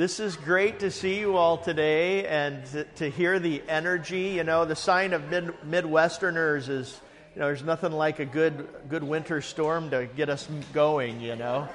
[0.00, 4.30] This is great to see you all today and to, to hear the energy.
[4.30, 6.98] You know, the sign of mid, Midwesterners is,
[7.34, 11.36] you know, there's nothing like a good, good winter storm to get us going, you
[11.36, 11.68] know.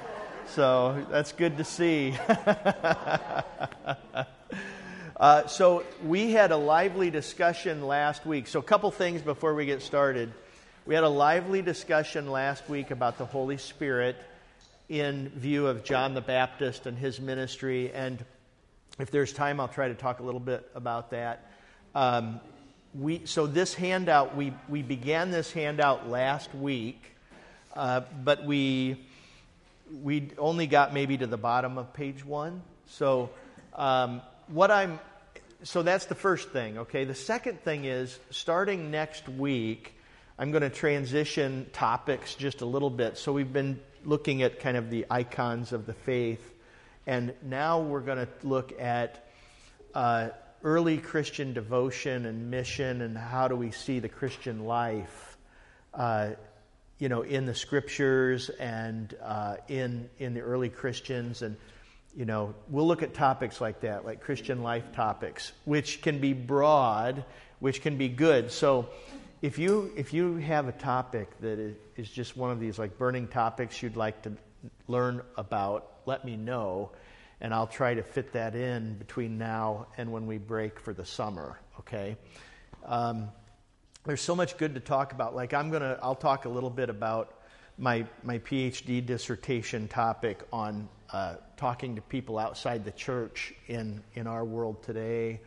[0.48, 2.16] So that's good to see.
[5.16, 8.48] uh, so we had a lively discussion last week.
[8.48, 10.32] So, a couple things before we get started.
[10.84, 14.16] We had a lively discussion last week about the Holy Spirit
[14.88, 17.92] in view of John the Baptist and his ministry.
[17.92, 18.24] And
[18.98, 21.50] if there's time, I'll try to talk a little bit about that.
[21.94, 22.40] Um,
[22.94, 27.02] we, so, this handout, we, we began this handout last week,
[27.74, 29.04] uh, but we,
[30.02, 32.62] we only got maybe to the bottom of page one.
[32.86, 33.30] So,
[33.74, 34.98] um, what I'm,
[35.62, 37.04] so that's the first thing, okay?
[37.04, 39.94] The second thing is starting next week,
[40.38, 43.18] I'm going to transition topics just a little bit.
[43.18, 46.54] So, we've been looking at kind of the icons of the faith.
[47.06, 49.28] And now we're going to look at
[49.94, 50.28] uh,
[50.62, 55.36] early Christian devotion and mission and how do we see the Christian life,
[55.92, 56.30] uh,
[56.98, 61.42] you know, in the scriptures and uh, in, in the early Christians.
[61.42, 61.56] And,
[62.16, 66.32] you know, we'll look at topics like that, like Christian life topics, which can be
[66.32, 67.24] broad,
[67.58, 68.52] which can be good.
[68.52, 68.88] So,
[69.42, 71.58] if you if you have a topic that
[71.96, 74.32] is, just one of these like burning topics you'd like to
[74.88, 76.90] learn about, let me know,
[77.40, 81.04] and I'll try to fit that in between now and when we break for the
[81.04, 81.58] summer.
[81.80, 82.16] Okay.
[82.84, 83.28] Um,
[84.04, 85.34] there's so much good to talk about.
[85.34, 87.34] Like I'm gonna, I'll talk a little bit about
[87.78, 94.26] my my PhD dissertation topic on uh, talking to people outside the church in in
[94.26, 95.40] our world today.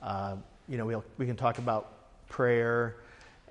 [0.00, 0.36] Uh,
[0.68, 2.96] you know, we'll, we can talk about prayer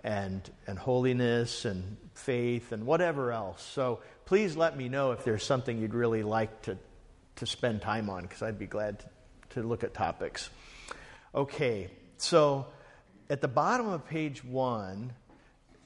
[0.03, 3.61] and, and holiness and faith and whatever else.
[3.61, 6.77] So please let me know if there's something you'd really like to,
[7.37, 9.05] to spend time on because I'd be glad to,
[9.61, 10.49] to look at topics.
[11.33, 12.65] Okay, so
[13.29, 15.13] at the bottom of page one,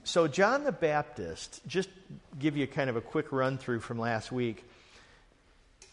[0.03, 1.89] so John the Baptist, just
[2.37, 4.63] give you kind of a quick run through from last week.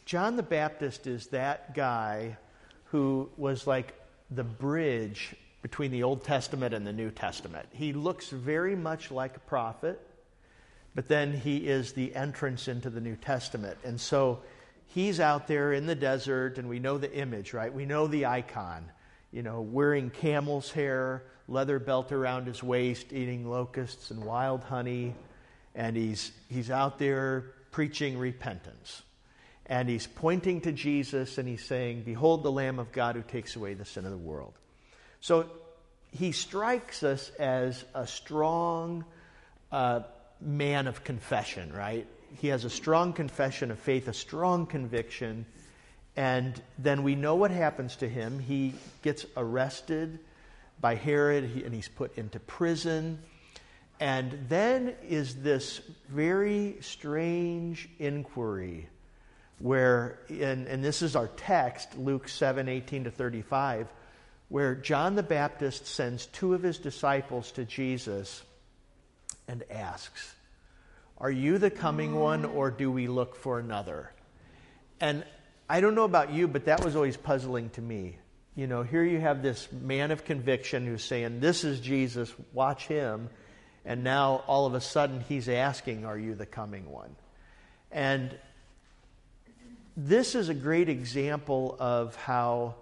[0.04, 2.36] John the Baptist is that guy
[2.86, 3.94] who was like
[4.30, 7.68] the bridge between the Old Testament and the New Testament.
[7.72, 10.00] He looks very much like a prophet,
[10.94, 13.78] but then he is the entrance into the New Testament.
[13.84, 14.40] And so
[14.88, 17.72] he's out there in the desert, and we know the image, right?
[17.72, 18.90] We know the icon,
[19.30, 25.14] you know, wearing camel's hair, leather belt around his waist, eating locusts and wild honey,
[25.74, 29.02] and he's, he's out there preaching repentance.
[29.66, 33.56] And he's pointing to Jesus and he's saying, Behold the Lamb of God who takes
[33.56, 34.58] away the sin of the world.
[35.22, 35.46] So
[36.10, 39.04] he strikes us as a strong
[39.70, 40.00] uh,
[40.40, 42.08] man of confession, right?
[42.38, 45.46] He has a strong confession of faith, a strong conviction.
[46.16, 48.40] And then we know what happens to him.
[48.40, 50.18] He gets arrested
[50.80, 53.20] by Herod and he's put into prison.
[54.00, 58.88] And then is this very strange inquiry
[59.60, 63.86] where, and, and this is our text, Luke 7 18 to 35
[64.52, 68.42] where John the Baptist sends two of his disciples to Jesus
[69.48, 70.34] and asks,
[71.16, 74.12] Are you the coming one, or do we look for another?
[75.00, 75.24] And
[75.70, 78.18] I don't know about you, but that was always puzzling to me.
[78.54, 82.86] You know, here you have this man of conviction who's saying, This is Jesus, watch
[82.86, 83.30] him.
[83.86, 87.16] And now all of a sudden he's asking, Are you the coming one?
[87.90, 88.38] And
[89.96, 92.74] this is a great example of how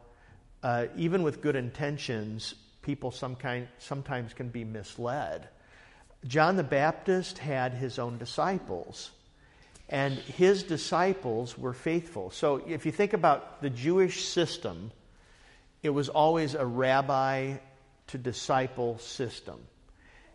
[0.62, 5.48] uh, even with good intentions, people some kind, sometimes can be misled.
[6.26, 9.10] John the Baptist had his own disciples,
[9.88, 12.31] and his disciples were faithful.
[12.31, 14.93] So if you think about the Jewish system,
[15.82, 17.54] it was always a rabbi
[18.09, 19.59] to disciple system.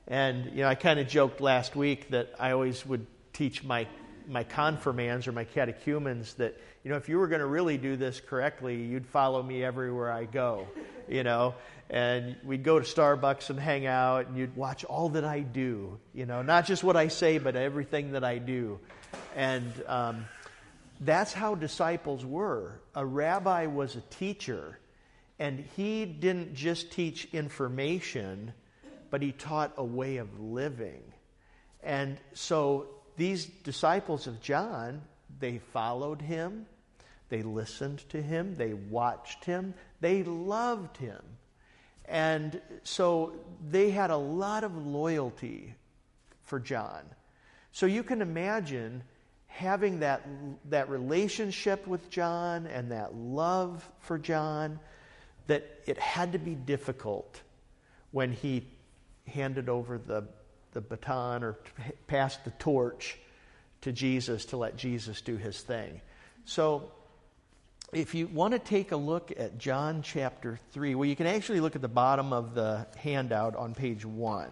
[0.07, 3.87] And you know, I kind of joked last week that I always would teach my
[4.27, 7.95] my confirmands or my catechumens that you know, if you were going to really do
[7.95, 10.67] this correctly, you'd follow me everywhere I go,
[11.09, 11.55] you know,
[11.89, 15.97] and we'd go to Starbucks and hang out, and you'd watch all that I do,
[16.13, 18.79] you know, not just what I say, but everything that I do.
[19.35, 20.25] And um,
[21.01, 22.79] that's how disciples were.
[22.93, 24.77] A rabbi was a teacher,
[25.39, 28.53] and he didn't just teach information,
[29.09, 31.01] but he taught a way of living.
[31.81, 35.01] And so these disciples of John,
[35.39, 36.65] they followed him
[37.29, 41.21] they listened to him, they watched him, they loved him.
[42.07, 43.33] And so
[43.67, 45.73] they had a lot of loyalty
[46.43, 47.01] for John.
[47.71, 49.03] So you can imagine
[49.47, 50.27] having that,
[50.69, 54.79] that relationship with John and that love for John,
[55.47, 57.41] that it had to be difficult
[58.11, 58.67] when he
[59.25, 60.27] handed over the,
[60.75, 61.57] the baton or
[62.05, 63.17] pass the torch
[63.81, 66.01] to Jesus to let Jesus do his thing.
[66.43, 66.91] So,
[67.93, 71.61] if you want to take a look at John chapter 3, well, you can actually
[71.61, 74.51] look at the bottom of the handout on page 1,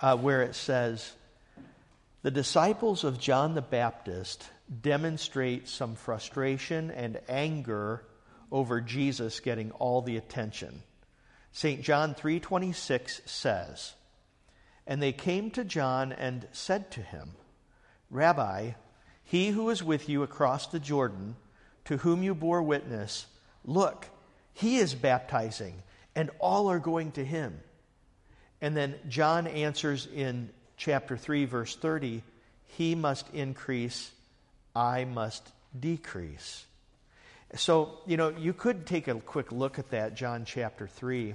[0.00, 1.12] uh, where it says,
[2.22, 4.48] The disciples of John the Baptist
[4.80, 8.02] demonstrate some frustration and anger
[8.50, 10.82] over Jesus getting all the attention.
[11.52, 11.82] St.
[11.82, 13.94] John 3:26 says,
[14.86, 17.32] "And they came to John and said to him,
[18.10, 18.72] Rabbi,
[19.24, 21.36] he who is with you across the Jordan,
[21.86, 23.26] to whom you bore witness,
[23.64, 24.08] look,
[24.52, 25.82] he is baptizing,
[26.14, 27.60] and all are going to him.
[28.60, 32.22] And then John answers in chapter 3, verse 30
[32.66, 34.10] He must increase,
[34.74, 35.48] I must
[35.78, 36.66] decrease.
[37.54, 41.34] So, you know, you could take a quick look at that, John chapter 3.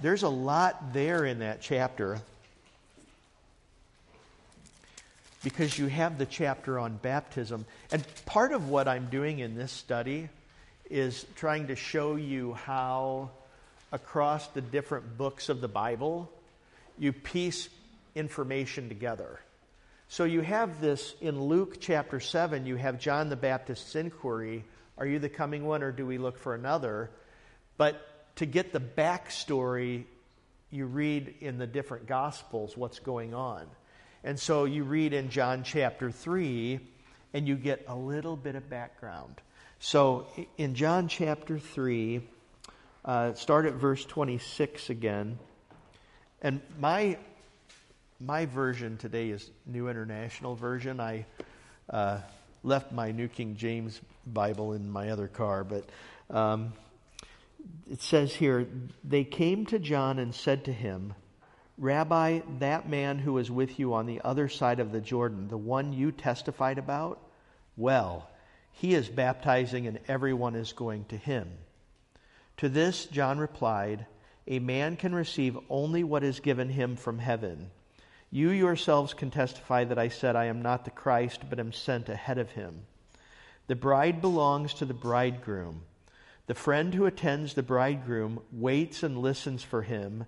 [0.00, 2.20] There's a lot there in that chapter
[5.42, 7.64] because you have the chapter on baptism.
[7.90, 10.28] And part of what I'm doing in this study
[10.90, 13.30] is trying to show you how,
[13.92, 16.30] across the different books of the Bible,
[16.98, 17.68] you piece
[18.14, 19.40] information together.
[20.08, 24.64] So you have this in Luke chapter 7, you have John the Baptist's inquiry
[24.98, 27.10] Are you the coming one, or do we look for another?
[27.78, 28.04] But
[28.36, 30.04] to get the backstory,
[30.70, 33.66] you read in the different Gospels what's going on.
[34.22, 36.78] And so you read in John chapter 3,
[37.32, 39.40] and you get a little bit of background.
[39.78, 40.26] So
[40.58, 42.20] in John chapter 3,
[43.04, 45.38] uh, start at verse 26 again.
[46.42, 47.16] And my,
[48.20, 51.00] my version today is New International Version.
[51.00, 51.24] I
[51.88, 52.18] uh,
[52.62, 55.88] left my New King James Bible in my other car, but
[56.28, 56.74] um,
[57.90, 58.66] it says here,
[59.02, 61.14] they came to John and said to him,
[61.80, 65.56] Rabbi, that man who was with you on the other side of the Jordan, the
[65.56, 67.18] one you testified about,
[67.74, 68.28] well,
[68.70, 71.48] he is baptizing and everyone is going to him.
[72.58, 74.04] To this, John replied,
[74.46, 77.70] A man can receive only what is given him from heaven.
[78.30, 82.10] You yourselves can testify that I said, I am not the Christ, but am sent
[82.10, 82.82] ahead of him.
[83.68, 85.84] The bride belongs to the bridegroom.
[86.46, 90.26] The friend who attends the bridegroom waits and listens for him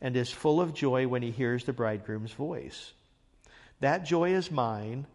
[0.00, 2.92] and is full of joy when he hears the bridegroom's voice.
[3.80, 5.06] That joy is mine,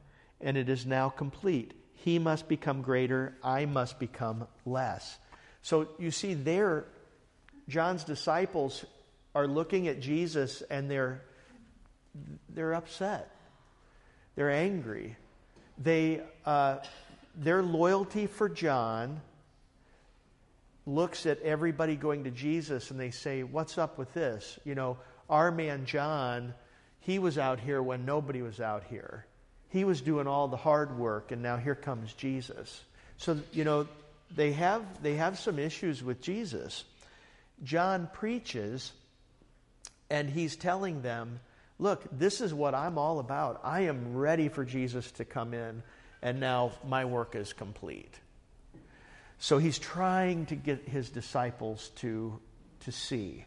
[0.41, 1.73] and it is now complete.
[1.93, 5.17] He must become greater, I must become less.
[5.61, 6.85] So you see, there,
[7.67, 8.85] John's disciples
[9.33, 11.21] are looking at Jesus and they're,
[12.49, 13.35] they're upset.
[14.35, 15.17] They're angry.
[15.77, 16.77] They, uh,
[17.35, 19.21] their loyalty for John
[20.85, 24.59] looks at everybody going to Jesus and they say, What's up with this?
[24.63, 24.97] You know,
[25.29, 26.53] our man John,
[26.99, 29.25] he was out here when nobody was out here.
[29.69, 32.83] He was doing all the hard work, and now here comes Jesus.
[33.17, 33.87] So, you know,
[34.35, 36.83] they have, they have some issues with Jesus.
[37.63, 38.91] John preaches,
[40.09, 41.39] and he's telling them,
[41.77, 43.59] Look, this is what I'm all about.
[43.63, 45.83] I am ready for Jesus to come in,
[46.21, 48.17] and now my work is complete.
[49.39, 52.39] So he's trying to get his disciples to,
[52.81, 53.45] to see.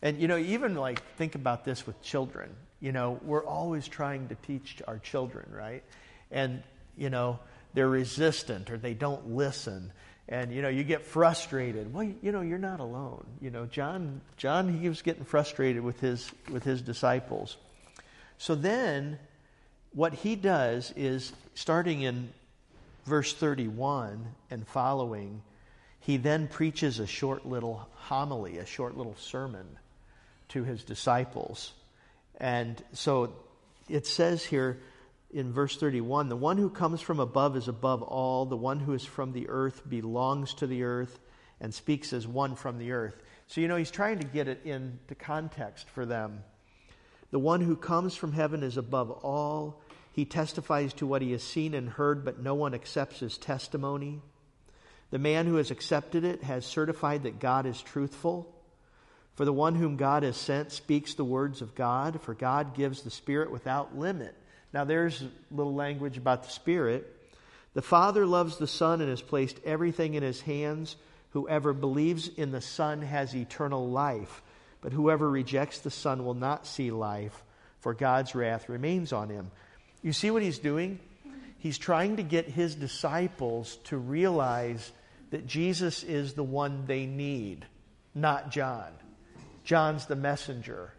[0.00, 2.50] And, you know, even like think about this with children.
[2.80, 5.82] You know, we're always trying to teach our children, right?
[6.30, 6.62] And,
[6.96, 7.40] you know,
[7.74, 9.92] they're resistant or they don't listen.
[10.28, 11.92] And, you know, you get frustrated.
[11.92, 13.26] Well, you know, you're not alone.
[13.40, 17.56] You know, John, John, he was getting frustrated with his, with his disciples.
[18.36, 19.18] So then,
[19.92, 22.28] what he does is, starting in
[23.08, 25.42] verse 31 and following,
[26.00, 29.66] he then preaches a short little homily, a short little sermon
[30.50, 31.72] to his disciples.
[32.38, 33.32] And so
[33.88, 34.80] it says here
[35.32, 38.92] in verse 31 the one who comes from above is above all, the one who
[38.92, 41.18] is from the earth belongs to the earth
[41.60, 43.16] and speaks as one from the earth.
[43.48, 46.44] So, you know, he's trying to get it into context for them.
[47.30, 49.82] The one who comes from heaven is above all.
[50.18, 54.20] He testifies to what he has seen and heard, but no one accepts his testimony.
[55.12, 58.52] The man who has accepted it has certified that God is truthful.
[59.36, 63.02] For the one whom God has sent speaks the words of God, for God gives
[63.02, 64.34] the Spirit without limit.
[64.72, 67.06] Now, there's a little language about the Spirit.
[67.74, 70.96] The Father loves the Son and has placed everything in his hands.
[71.30, 74.42] Whoever believes in the Son has eternal life,
[74.80, 77.44] but whoever rejects the Son will not see life,
[77.78, 79.52] for God's wrath remains on him.
[80.02, 81.00] You see what he's doing?
[81.58, 84.92] He's trying to get his disciples to realize
[85.30, 87.66] that Jesus is the one they need,
[88.14, 88.92] not John.
[89.64, 90.92] John's the messenger.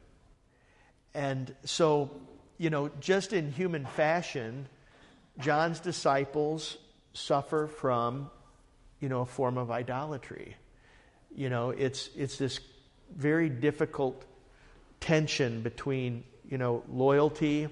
[1.14, 2.12] And so,
[2.58, 4.68] you know, just in human fashion,
[5.40, 6.78] John's disciples
[7.14, 8.30] suffer from,
[9.00, 10.56] you know, a form of idolatry.
[11.34, 12.60] You know, it's, it's this
[13.16, 14.24] very difficult
[15.00, 17.70] tension between, you know, loyalty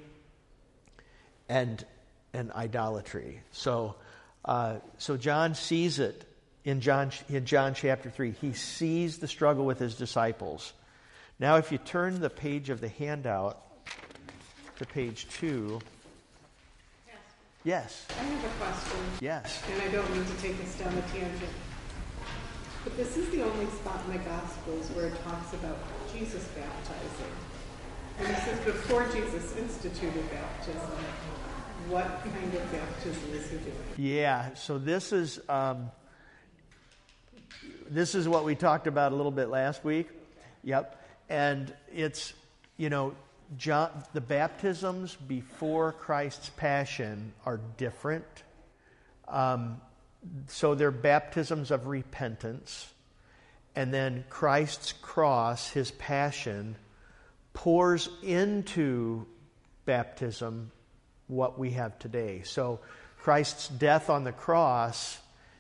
[1.50, 1.84] and,
[2.34, 3.42] and idolatry.
[3.52, 3.96] So,
[4.46, 6.24] uh, so John sees it
[6.64, 8.32] in John, in John chapter 3.
[8.32, 10.74] He sees the struggle with his disciples.
[11.40, 13.62] Now, if you turn the page of the handout
[14.78, 15.80] to page 2.
[17.64, 18.06] Yes.
[18.10, 19.00] I have a question.
[19.20, 19.62] Yes.
[19.72, 21.52] And I don't mean to take us down a tangent.
[22.84, 25.78] But this is the only spot in the Gospels where it talks about
[26.14, 27.47] Jesus baptizing.
[28.20, 30.82] And this is before Jesus instituted baptism.
[31.90, 33.76] What kind of baptism is he doing?
[33.98, 35.92] Yeah, so this is um,
[37.90, 40.10] this is what we talked about a little bit last week.
[40.64, 42.34] Yep, and it's
[42.76, 43.14] you know
[43.56, 48.26] John, the baptisms before Christ's passion are different.
[49.28, 49.80] Um,
[50.48, 52.92] so they're baptisms of repentance.
[53.76, 56.76] And then Christ's cross, his passion,
[57.58, 59.26] pours into
[59.86, 60.72] baptism
[61.26, 62.44] what we have today.
[62.46, 62.82] So
[63.18, 65.18] Christ's death on the cross,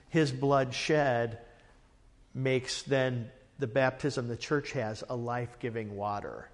[0.10, 1.40] his blood shed,
[2.36, 6.48] makes then the baptism the church has a life giving water.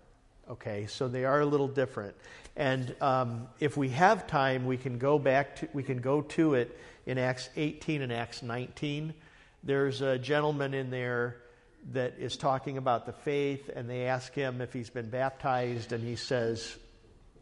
[0.49, 2.15] Okay, so they are a little different.
[2.55, 6.53] And um, if we have time, we can go back to we can go to
[6.53, 9.13] it in Acts 18 and Acts 19.
[9.61, 11.42] There's a gentleman in there
[11.91, 16.03] that is talking about the faith, and they ask him if he's been baptized, and
[16.03, 16.77] he says,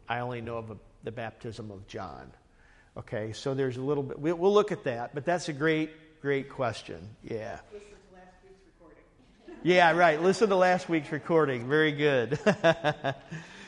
[0.08, 2.32] "I only know of a, the baptism of John."
[2.96, 4.18] Okay, so there's a little bit.
[4.18, 7.08] We'll, we'll look at that, but that's a great, great question.
[7.22, 7.58] Yeah.
[9.64, 10.20] Yeah, right.
[10.20, 11.68] Listen to last week's recording.
[11.68, 12.36] Very good.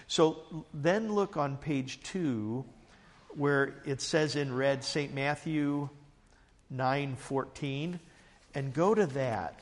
[0.09, 2.65] so then look on page two
[3.37, 5.15] where it says in red St.
[5.15, 5.89] Matthew
[6.73, 8.01] 9:14
[8.55, 9.61] and go to that.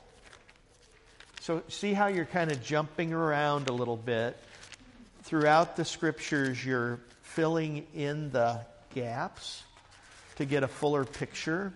[1.43, 4.39] So see how you're kind of jumping around a little bit.
[5.25, 8.61] Throughout the scriptures you're filling in the
[8.95, 9.65] gaps
[10.37, 11.73] to get a fuller picture.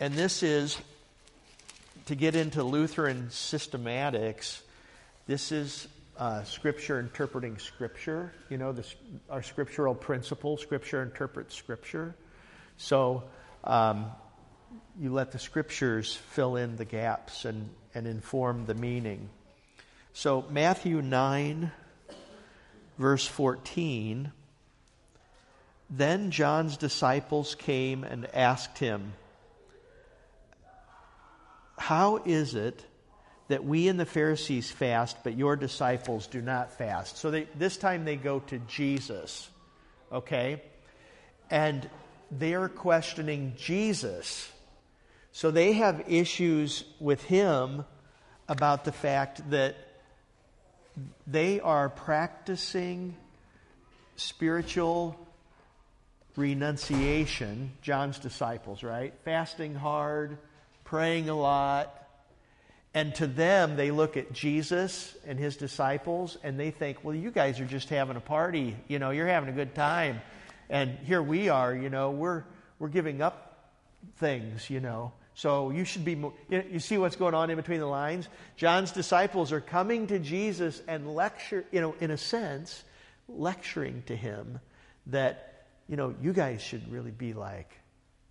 [0.00, 0.76] And this is
[2.06, 4.62] to get into Lutheran systematics,
[5.28, 5.86] this is
[6.18, 8.32] uh, Scripture interpreting Scripture.
[8.50, 8.84] You know, the,
[9.30, 12.16] our scriptural principle, Scripture interprets Scripture.
[12.78, 13.22] So
[13.62, 14.06] um,
[15.00, 19.28] you let the Scriptures fill in the gaps and, and inform the meaning.
[20.12, 21.70] So, Matthew 9,
[22.98, 24.32] verse 14.
[25.88, 29.12] Then John's disciples came and asked him,
[31.78, 32.84] how is it
[33.48, 37.18] that we and the Pharisees fast, but your disciples do not fast?
[37.18, 39.48] So they, this time they go to Jesus,
[40.10, 40.62] okay?
[41.50, 41.88] And
[42.30, 44.50] they're questioning Jesus.
[45.36, 47.84] So they have issues with him
[48.48, 49.76] about the fact that
[51.26, 53.14] they are practicing
[54.16, 55.14] spiritual
[56.36, 59.12] renunciation, John's disciples, right?
[59.26, 60.38] Fasting hard
[60.84, 62.08] praying a lot.
[62.94, 67.30] And to them, they look at Jesus and his disciples and they think, well, you
[67.30, 68.74] guys are just having a party.
[68.88, 70.22] You know, you're having a good time.
[70.70, 72.44] And here we are, you know, we're,
[72.78, 73.74] we're giving up
[74.16, 75.12] things, you know.
[75.36, 78.28] So you should be, you, see what's going on in between the lines?
[78.56, 82.82] John's disciples are coming to Jesus and lecture, you know, in a sense,
[83.28, 84.58] lecturing to him
[85.06, 87.70] that, you know, you guys should really be like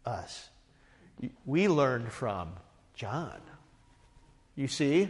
[0.05, 0.49] us
[1.45, 2.51] we learned from
[2.93, 3.39] John.
[4.55, 5.09] You see?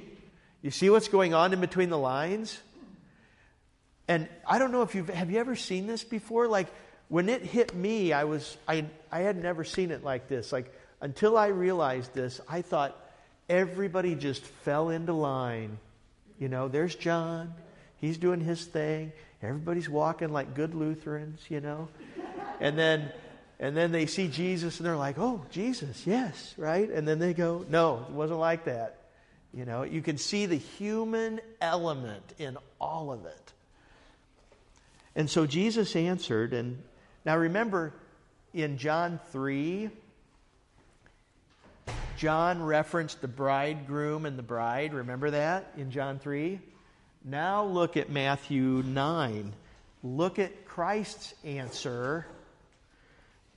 [0.61, 2.57] You see what's going on in between the lines?
[4.07, 6.47] And I don't know if you've have you ever seen this before?
[6.47, 6.67] Like
[7.07, 10.51] when it hit me, I was I I had never seen it like this.
[10.51, 10.71] Like
[11.01, 12.97] until I realized this, I thought
[13.49, 15.77] everybody just fell into line.
[16.39, 17.53] You know, there's John.
[17.97, 19.11] He's doing his thing.
[19.41, 21.87] Everybody's walking like good Lutherans, you know.
[22.59, 23.11] And then
[23.59, 26.89] and then they see Jesus and they're like, oh, Jesus, yes, right?
[26.89, 28.97] And then they go, no, it wasn't like that.
[29.53, 33.53] You know, you can see the human element in all of it.
[35.15, 36.81] And so Jesus answered, and
[37.23, 37.93] now remember
[38.53, 39.89] in John 3,
[42.17, 44.93] John referenced the bridegroom and the bride.
[44.93, 46.60] Remember that in John 3?
[47.24, 49.53] Now look at Matthew 9.
[50.03, 52.27] look at Christ's answer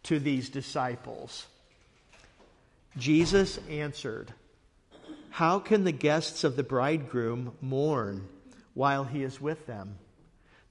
[0.04, 1.46] to these disciples.
[2.96, 4.32] Jesus answered,
[5.30, 8.26] How can the guests of the bridegroom mourn
[8.74, 9.98] while he is with them?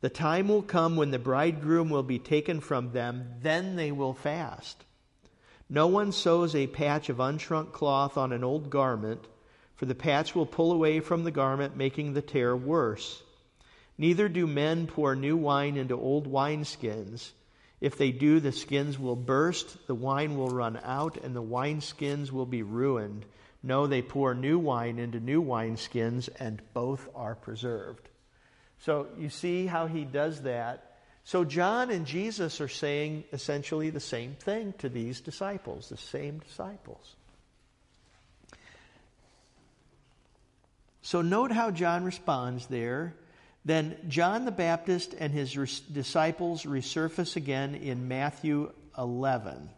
[0.02, 4.14] The time will come when the bridegroom will be taken from them, then they will
[4.14, 4.84] fast.
[5.70, 9.28] No one sews a patch of unshrunk cloth on an old garment,
[9.76, 13.22] for the patch will pull away from the garment, making the tear worse.
[13.98, 17.32] Neither do men pour new wine into old wineskins.
[17.82, 22.32] If they do, the skins will burst, the wine will run out, and the wineskins
[22.32, 23.26] will be ruined.
[23.62, 28.08] No, they pour new wine into new wineskins, and both are preserved.
[28.80, 30.87] So you see how he does that
[31.28, 36.40] so, John and Jesus are saying essentially the same thing to these disciples, the same
[36.40, 37.18] disciples.
[41.02, 43.14] So, note how John responds there.
[43.66, 49.70] Then, John the Baptist and his res- disciples resurface again in Matthew 11.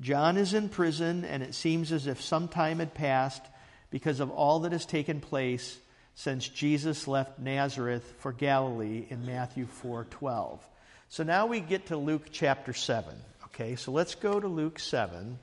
[0.00, 3.44] John is in prison, and it seems as if some time had passed
[3.92, 5.78] because of all that has taken place
[6.20, 10.60] since Jesus left Nazareth for Galilee in Matthew 4:12.
[11.08, 13.16] So now we get to Luke chapter 7.
[13.44, 15.38] Okay, so let's go to Luke 7.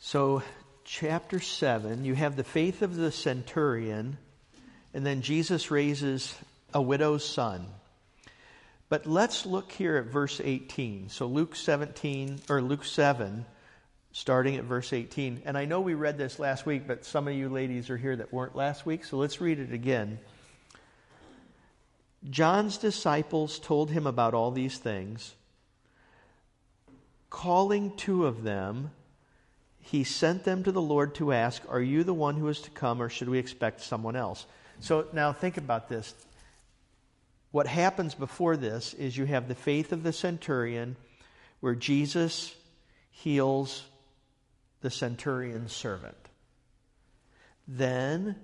[0.00, 0.42] So
[0.82, 4.18] chapter 7, you have the faith of the centurion,
[4.92, 6.34] and then Jesus raises
[6.74, 7.68] a widow's son.
[8.88, 11.08] But let's look here at verse 18.
[11.08, 13.46] So Luke 17 or Luke 7
[14.12, 15.42] starting at verse 18.
[15.44, 18.16] And I know we read this last week, but some of you ladies are here
[18.16, 20.18] that weren't last week, so let's read it again.
[22.28, 25.34] John's disciples told him about all these things.
[27.30, 28.90] Calling two of them,
[29.80, 32.70] he sent them to the Lord to ask, Are you the one who is to
[32.70, 34.46] come, or should we expect someone else?
[34.80, 36.14] So now think about this.
[37.50, 40.96] What happens before this is you have the faith of the centurion,
[41.60, 42.54] where Jesus
[43.10, 43.82] heals
[44.80, 46.16] the centurion's servant.
[47.66, 48.36] Then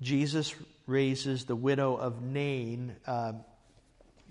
[0.00, 0.54] Jesus
[0.86, 2.96] raises the widow of Nain.
[3.06, 3.32] Uh,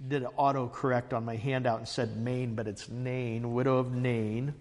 [0.08, 4.54] did an autocorrect on my handout and said Maine, but it's Nain, widow of Nain.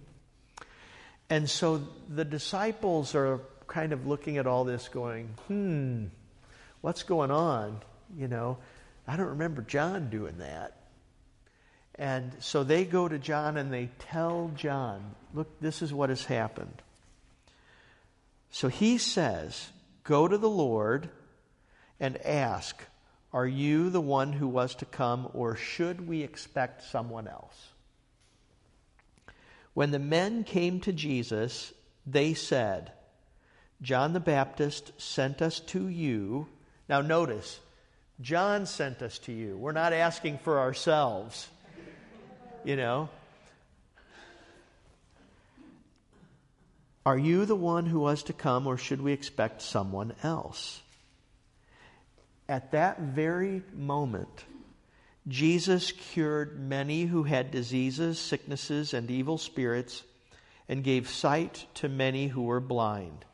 [1.31, 6.07] And so the disciples are kind of looking at all this going, hmm,
[6.81, 7.81] what's going on?
[8.17, 8.59] You know,
[9.07, 10.80] I don't remember John doing that.
[11.97, 16.25] And so they go to John and they tell John, look, this is what has
[16.25, 16.83] happened.
[18.51, 19.71] So he says,
[20.03, 21.09] Go to the Lord
[22.01, 22.83] and ask,
[23.33, 27.69] Are you the one who was to come, or should we expect someone else?
[29.75, 31.73] When the men came to Jesus,
[32.07, 32.93] they said,
[33.83, 36.49] John the Baptist sent us to you.
[36.89, 37.61] Now, notice,
[38.21, 39.57] John sent us to you.
[39.57, 41.49] We're not asking for ourselves
[42.65, 43.09] you know?
[47.07, 50.83] Are you the one who was to come, or should we expect someone else?
[52.49, 54.45] At that very moment,
[55.27, 60.03] Jesus cured many who had diseases, sicknesses, and evil spirits,
[60.69, 63.25] and gave sight to many who were blind.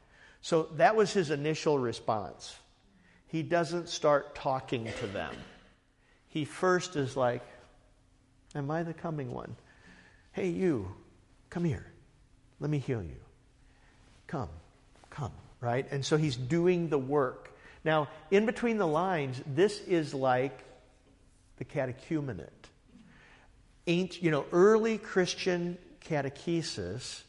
[0.42, 2.56] So that was his initial response.
[3.26, 5.34] He doesn't start talking to them.
[6.28, 7.42] He first is like,
[8.56, 9.54] Am I the coming one?
[10.32, 10.88] Hey, you,
[11.50, 11.86] come here.
[12.58, 13.20] Let me heal you.
[14.26, 14.48] Come,
[15.10, 15.86] come, right?
[15.90, 17.52] And so he's doing the work.
[17.84, 20.58] Now, in between the lines, this is like
[21.58, 22.48] the catechumenate.
[23.86, 27.22] Ain't, you know, early Christian catechesis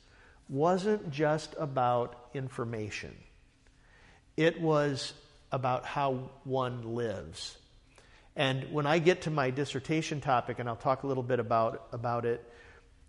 [0.49, 3.15] wasn't just about information.
[4.37, 5.13] It was
[5.51, 7.57] about how one lives.
[8.37, 11.87] And when I get to my dissertation topic, and I'll talk a little bit about,
[11.91, 12.47] about it,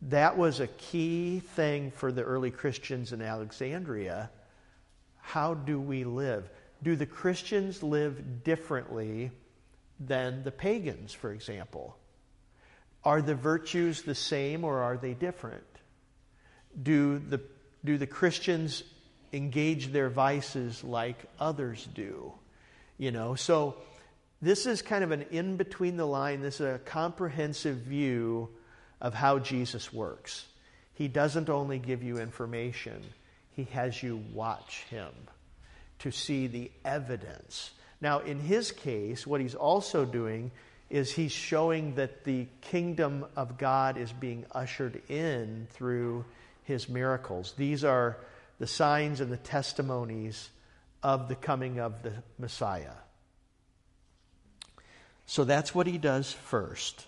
[0.02, 4.30] that was a key thing for the early Christians in Alexandria.
[5.18, 6.48] How do we live?
[6.82, 9.30] Do the Christians live differently
[10.00, 11.94] than the pagans, for example?
[13.04, 15.64] Are the virtues the same or are they different?
[16.82, 17.42] Do the,
[17.84, 18.82] do the Christians
[19.34, 22.32] engage their vices like others do?
[22.96, 23.76] You know, so
[24.40, 28.48] this is kind of an in between the line, this is a comprehensive view
[29.00, 30.46] of how Jesus works.
[30.94, 33.02] He doesn't only give you information,
[33.54, 35.12] He has you watch Him
[36.00, 37.70] to see the evidence.
[38.00, 40.50] Now, in His case, what He's also doing
[40.90, 46.24] is He's showing that the kingdom of God is being ushered in through
[46.64, 47.54] His miracles.
[47.56, 48.18] These are
[48.58, 50.48] the signs and the testimonies
[51.02, 52.94] of the coming of the Messiah.
[55.28, 57.06] So that's what he does first.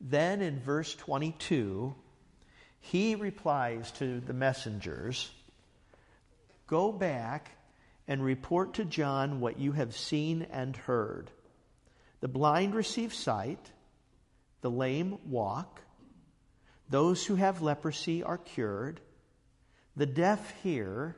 [0.00, 1.96] Then in verse 22,
[2.78, 5.28] he replies to the messengers
[6.68, 7.50] Go back
[8.06, 11.28] and report to John what you have seen and heard.
[12.20, 13.72] The blind receive sight,
[14.60, 15.80] the lame walk,
[16.88, 19.00] those who have leprosy are cured,
[19.96, 21.16] the deaf hear,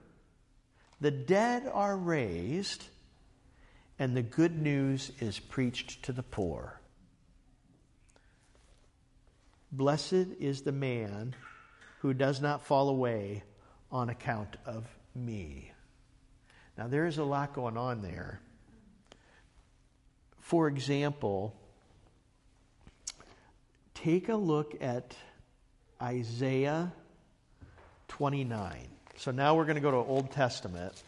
[1.03, 2.83] the dead are raised,
[3.99, 6.81] and the good news is preached to the poor.
[9.71, 11.35] Blessed is the man
[12.01, 13.43] who does not fall away
[13.91, 15.73] on account of me.
[16.77, 18.41] Now, there is a lot going on there.
[20.41, 21.55] For example,
[23.95, 25.17] take a look at
[26.03, 26.93] Isaiah
[28.09, 28.89] 29.
[29.17, 31.03] So now we're going to go to Old Testament.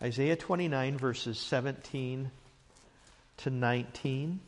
[0.00, 2.30] Isaiah 29, verses 17
[3.38, 4.40] to 19.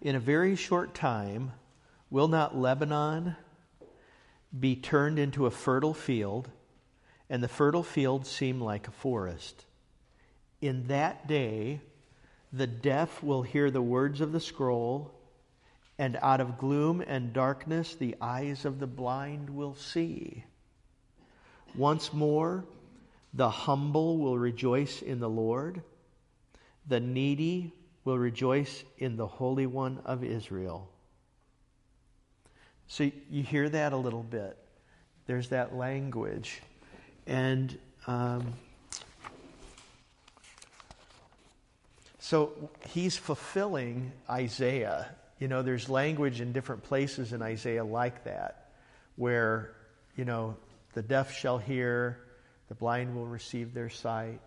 [0.00, 1.52] In a very short time,
[2.08, 3.36] will not Lebanon
[4.58, 6.48] be turned into a fertile field,
[7.28, 9.66] and the fertile field seem like a forest?
[10.62, 11.82] In that day,
[12.50, 15.12] the deaf will hear the words of the scroll,
[15.98, 20.44] and out of gloom and darkness the eyes of the blind will see.
[21.74, 22.64] Once more,
[23.34, 25.82] the humble will rejoice in the Lord,
[26.86, 27.72] the needy
[28.04, 30.88] will rejoice in the Holy One of Israel.
[32.86, 34.56] So you hear that a little bit.
[35.26, 36.60] There's that language.
[37.26, 38.52] And um,
[42.18, 42.52] so
[42.88, 45.08] he's fulfilling Isaiah.
[45.38, 48.70] You know, there's language in different places in Isaiah like that,
[49.16, 49.74] where,
[50.14, 50.56] you know,
[50.92, 52.20] the deaf shall hear,
[52.74, 54.40] the blind will receive their sight,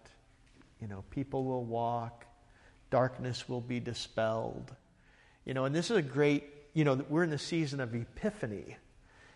[0.82, 2.26] you know, people will walk,
[2.90, 4.76] darkness will be dispelled.
[5.46, 8.76] You know, and this is a great, you know, we're in the season of Epiphany.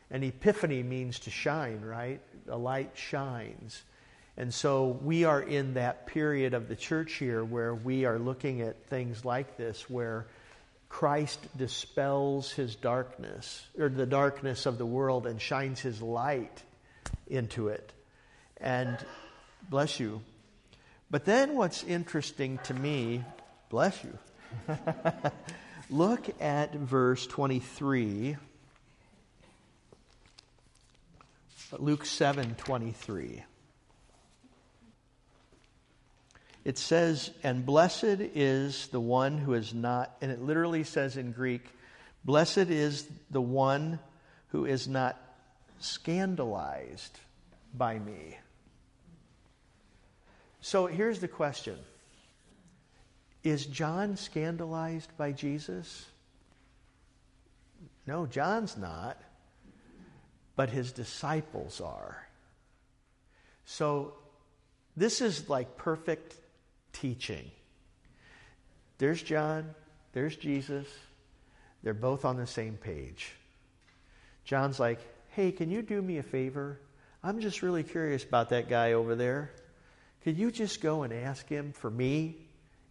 [0.09, 2.19] And Epiphany means to shine, right?
[2.49, 3.81] A light shines.
[4.35, 8.59] And so we are in that period of the church here where we are looking
[8.59, 10.27] at things like this, where
[10.89, 16.61] Christ dispels his darkness, or the darkness of the world, and shines his light
[17.27, 17.93] into it.
[18.61, 18.97] And
[19.69, 20.21] bless you.
[21.09, 23.23] But then what's interesting to me
[23.71, 24.17] Bless you.
[25.89, 28.35] Look at verse 23.
[31.79, 33.43] Luke 7 23.
[36.65, 41.31] It says, And blessed is the one who is not, and it literally says in
[41.31, 41.63] Greek,
[42.25, 43.99] Blessed is the one
[44.49, 45.17] who is not
[45.79, 47.17] scandalized
[47.73, 48.37] by me.
[50.61, 51.77] So here's the question
[53.43, 56.05] is John scandalized by Jesus?
[58.05, 59.19] No, John's not,
[60.55, 62.27] but his disciples are.
[63.65, 64.13] So
[64.95, 66.35] this is like perfect
[66.93, 67.49] teaching.
[68.97, 69.73] There's John,
[70.13, 70.87] there's Jesus.
[71.83, 73.31] They're both on the same page.
[74.43, 76.79] John's like, hey, can you do me a favor?
[77.23, 79.51] I'm just really curious about that guy over there.
[80.23, 82.37] Could you just go and ask him for me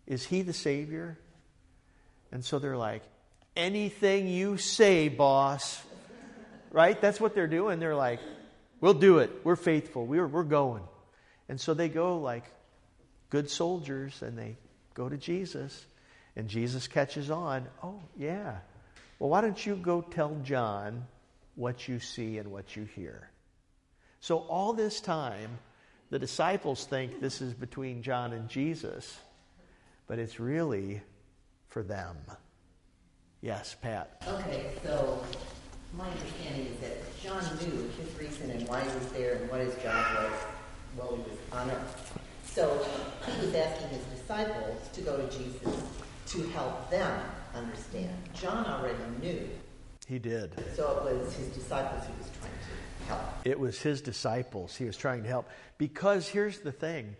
[0.06, 1.16] is he the Savior?
[2.32, 3.02] And so they're like,
[3.56, 5.80] anything you say, boss.
[6.72, 7.00] Right?
[7.00, 7.78] That's what they're doing.
[7.78, 8.20] They're like,
[8.80, 9.30] we'll do it.
[9.44, 10.06] We're faithful.
[10.06, 10.82] We're, we're going.
[11.48, 12.44] And so they go like
[13.28, 14.56] good soldiers and they
[14.94, 15.84] go to Jesus.
[16.36, 17.66] And Jesus catches on.
[17.82, 18.58] Oh, yeah.
[19.18, 21.06] Well, why don't you go tell John
[21.54, 23.30] what you see and what you hear?
[24.20, 25.58] So, all this time,
[26.10, 29.18] the disciples think this is between John and Jesus
[30.10, 31.00] but it's really
[31.68, 32.16] for them.
[33.42, 34.20] Yes, Pat.
[34.26, 35.22] Okay, so
[35.96, 39.60] my understanding is that John knew his reason and why he was there and what
[39.60, 40.32] his job was
[40.96, 42.18] while he was on earth.
[42.44, 42.84] So
[43.24, 45.80] he was asking his disciples to go to Jesus
[46.26, 47.22] to help them
[47.54, 48.16] understand.
[48.34, 49.48] John already knew.
[50.08, 50.60] He did.
[50.74, 53.22] So it was his disciples he was trying to help.
[53.44, 55.48] It was his disciples he was trying to help.
[55.78, 57.16] Because here's the thing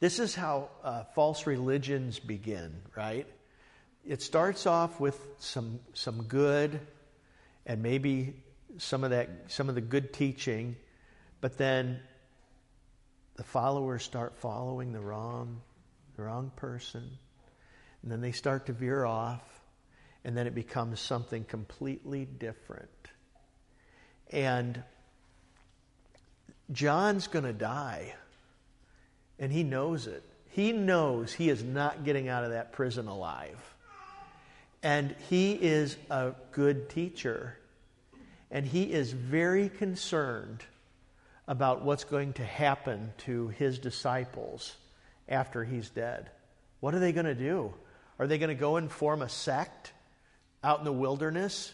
[0.00, 3.26] this is how uh, false religions begin, right?
[4.04, 6.78] It starts off with some, some good
[7.64, 8.34] and maybe
[8.76, 10.76] some of that some of the good teaching,
[11.40, 12.00] but then
[13.36, 15.60] the followers start following the wrong
[16.16, 17.18] the wrong person,
[18.02, 19.42] and then they start to veer off,
[20.24, 22.90] and then it becomes something completely different.
[24.34, 24.82] And
[26.72, 28.14] John's going to die
[29.38, 30.24] and he knows it.
[30.50, 33.58] He knows he is not getting out of that prison alive.
[34.82, 37.56] And he is a good teacher.
[38.50, 40.64] And he is very concerned
[41.46, 44.74] about what's going to happen to his disciples
[45.28, 46.28] after he's dead.
[46.80, 47.72] What are they going to do?
[48.18, 49.92] Are they going to go and form a sect
[50.62, 51.72] out in the wilderness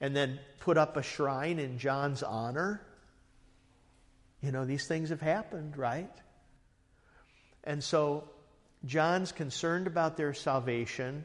[0.00, 2.80] and then put up a shrine in John's honor?
[4.42, 6.10] You know, these things have happened, right?
[7.64, 8.28] And so
[8.84, 11.24] John's concerned about their salvation.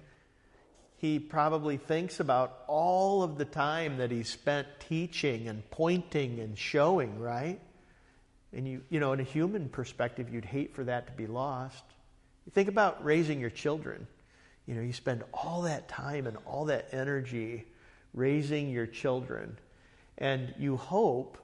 [0.98, 6.58] He probably thinks about all of the time that he spent teaching and pointing and
[6.58, 7.60] showing, right?
[8.52, 11.84] And you, you know, in a human perspective, you'd hate for that to be lost.
[12.46, 14.08] You think about raising your children.
[14.66, 17.66] You know, you spend all that time and all that energy
[18.16, 19.60] raising your children,
[20.18, 21.38] and you hope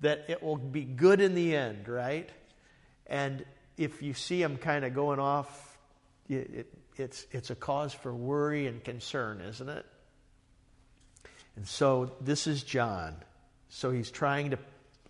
[0.00, 2.28] that it will be good in the end, right?
[3.06, 3.44] And
[3.76, 5.78] if you see them kind of going off,
[6.28, 9.86] it, it, it's, it's a cause for worry and concern, isn't it?
[11.56, 13.16] And so this is John.
[13.70, 14.58] So he's trying to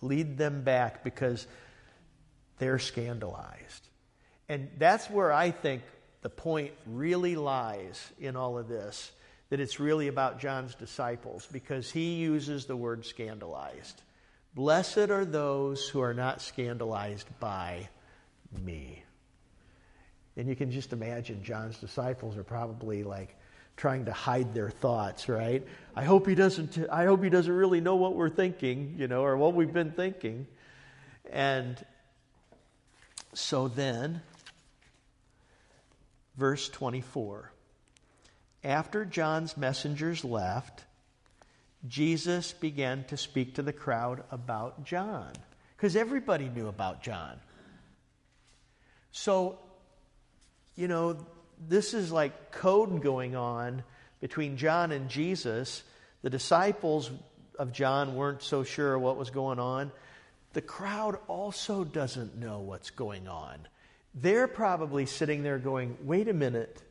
[0.01, 1.47] lead them back because
[2.59, 3.89] they're scandalized.
[4.49, 5.83] And that's where I think
[6.23, 9.13] the point really lies in all of this
[9.51, 14.03] that it's really about John's disciples because he uses the word scandalized.
[14.55, 17.89] Blessed are those who are not scandalized by
[18.65, 19.05] me.
[20.37, 23.35] And you can just imagine John's disciples are probably like
[23.77, 25.67] trying to hide their thoughts, right?
[25.97, 29.23] I hope he doesn't I hope he doesn't really know what we're thinking, you know,
[29.23, 30.47] or what we've been thinking.
[31.31, 31.83] And
[33.35, 34.21] so then
[36.37, 37.53] verse 24.
[38.65, 40.85] After John's messengers left,
[41.87, 45.33] Jesus began to speak to the crowd about John
[45.77, 47.39] because everybody knew about John.
[49.13, 49.59] So,
[50.75, 51.17] you know,
[51.69, 53.85] this is like code going on
[54.21, 55.83] between John and Jesus.
[56.23, 57.11] The disciples
[57.59, 59.93] of John weren't so sure what was going on.
[60.53, 63.69] The crowd also doesn't know what's going on.
[64.15, 66.83] They're probably sitting there going, wait a minute.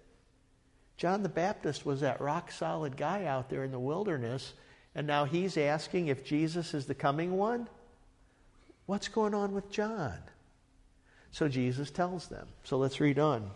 [0.97, 4.53] John the Baptist was that rock solid guy out there in the wilderness,
[4.95, 7.69] and now he's asking if Jesus is the coming one?
[8.87, 10.17] What's going on with John?
[11.31, 12.47] So Jesus tells them.
[12.63, 13.51] So let's read on.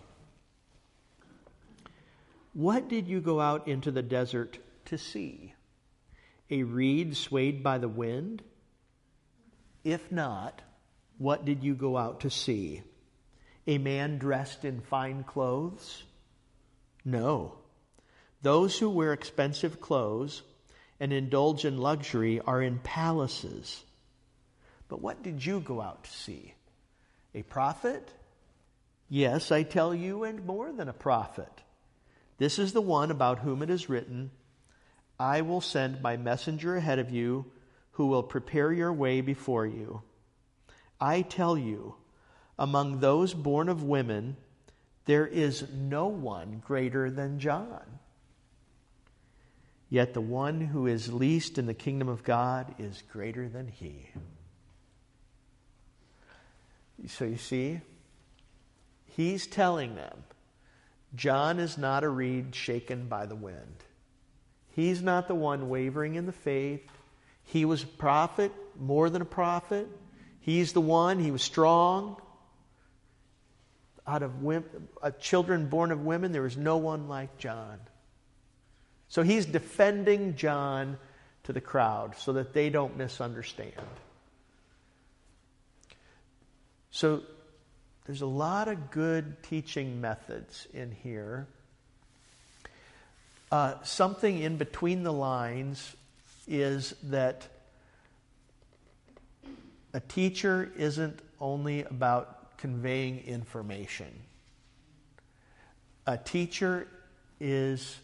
[2.53, 5.53] What did you go out into the desert to see?
[6.51, 8.43] A reed swayed by the wind?
[9.83, 10.61] If not,
[11.17, 12.83] what did you go out to see?
[13.67, 16.03] A man dressed in fine clothes?
[17.03, 17.55] No.
[18.41, 20.41] Those who wear expensive clothes
[20.99, 23.83] and indulge in luxury are in palaces.
[24.87, 26.53] But what did you go out to see?
[27.33, 28.11] A prophet?
[29.09, 31.51] Yes, I tell you, and more than a prophet.
[32.37, 34.31] This is the one about whom it is written
[35.19, 37.45] I will send my messenger ahead of you
[37.91, 40.01] who will prepare your way before you.
[40.99, 41.95] I tell you,
[42.57, 44.37] among those born of women,
[45.11, 47.83] there is no one greater than John.
[49.89, 54.07] Yet the one who is least in the kingdom of God is greater than he.
[57.07, 57.81] So you see,
[59.03, 60.23] he's telling them
[61.13, 63.83] John is not a reed shaken by the wind.
[64.77, 66.89] He's not the one wavering in the faith.
[67.43, 69.89] He was a prophet, more than a prophet.
[70.39, 72.20] He's the one, he was strong
[74.07, 77.79] out of women, uh, children born of women, there is no one like John.
[79.09, 80.97] So he's defending John
[81.43, 83.73] to the crowd so that they don't misunderstand.
[86.91, 87.21] So
[88.05, 91.47] there's a lot of good teaching methods in here.
[93.51, 95.95] Uh, something in between the lines
[96.47, 97.47] is that
[99.93, 104.07] a teacher isn't only about conveying information.
[106.05, 106.87] A teacher
[107.39, 107.97] is,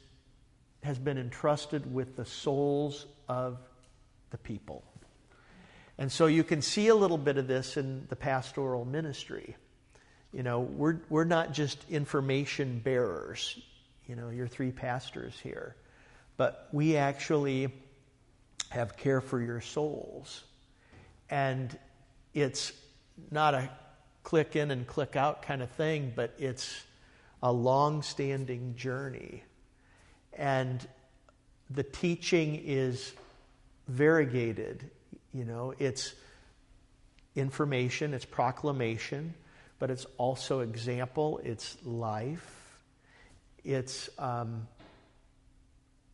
[0.82, 3.60] has been entrusted with the souls of
[4.32, 4.84] the people.
[6.00, 9.56] And so you can see a little bit of this in the pastoral ministry.
[10.34, 13.60] You know, we're, we're not just information bearers,
[14.08, 15.76] you know, you're three pastors here,
[16.36, 17.72] but we actually
[18.70, 20.44] have care for your souls.
[21.30, 21.78] And
[22.34, 22.74] it's
[23.32, 23.70] not a
[24.28, 26.84] click in and click out kind of thing, but it's
[27.42, 29.42] a long standing journey.
[30.34, 30.86] And
[31.70, 33.14] the teaching is
[33.88, 34.92] variegated.
[35.34, 36.14] You know, it's
[37.38, 39.34] information, it's proclamation,
[39.80, 42.78] but it's also example, it's life,
[43.64, 44.68] it's, um,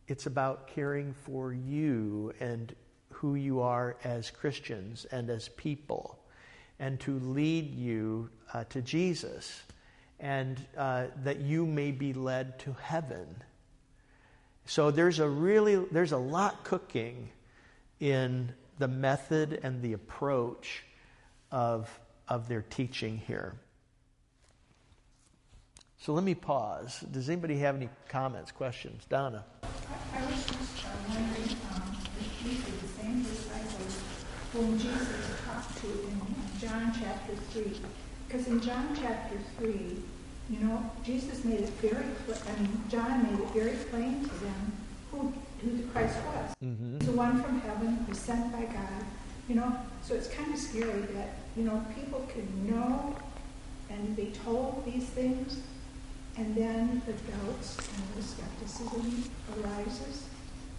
[0.06, 2.76] it's about caring for you and
[3.10, 6.20] who you are as Christians and as people,
[6.78, 9.62] and to lead you uh, to Jesus,
[10.20, 13.42] and uh, that you may be led to heaven.
[14.66, 17.30] So there's a really there's a lot cooking
[18.00, 20.82] in the method and the approach
[21.50, 21.88] of,
[22.28, 23.54] of their teaching here.
[25.98, 27.00] So let me pause.
[27.10, 29.06] Does anybody have any comments, questions?
[29.08, 29.44] Donna.
[29.62, 34.02] I, was just wondering um, if these are the same disciples
[34.52, 36.20] whom Jesus talked to in
[36.60, 36.92] John
[37.34, 37.80] chapter 3.
[38.26, 39.96] Because in John chapter 3,
[40.50, 44.72] you know, Jesus made it very, I mean, John made it very plain to them
[45.10, 46.54] who, who the Christ was.
[46.64, 46.98] Mm-hmm.
[46.98, 49.04] The one from heaven who was sent by God.
[49.48, 53.16] You know, so it's kind of scary that, you know, people can know
[53.90, 55.60] and be told these things,
[56.36, 60.24] and then the doubts and the skepticism arises.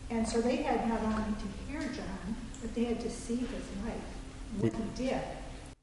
[0.10, 3.66] And so they had not only to hear John, but they had to see his
[3.86, 5.22] life, what he did,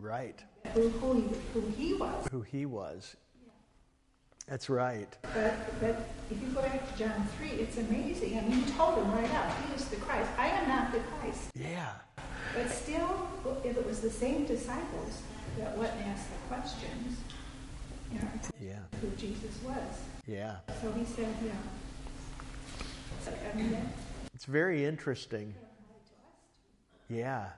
[0.03, 0.43] Right.
[0.75, 2.29] Who, who, he, who he was.
[2.31, 3.17] Who he was.
[4.49, 5.09] That's right.
[5.23, 8.39] But, but if you go back to John 3, it's amazing.
[8.39, 10.29] I mean, he told him right out, he is the Christ.
[10.37, 11.51] I am not the Christ.
[11.55, 11.91] Yeah.
[12.55, 13.29] But still,
[13.65, 15.23] if it was the same disciples
[15.59, 17.19] that went and asked the questions,
[18.13, 18.29] you know,
[18.61, 18.79] Yeah.
[19.01, 19.77] who Jesus was.
[20.27, 20.57] Yeah.
[20.83, 21.53] So he said, yeah.
[23.25, 23.77] So, I mean,
[24.35, 25.55] It's very interesting.
[25.57, 27.19] applied to us.
[27.19, 27.49] Yeah.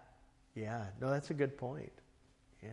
[0.55, 0.85] Yeah.
[1.01, 1.93] No, that's a good point.
[2.65, 2.71] Yeah.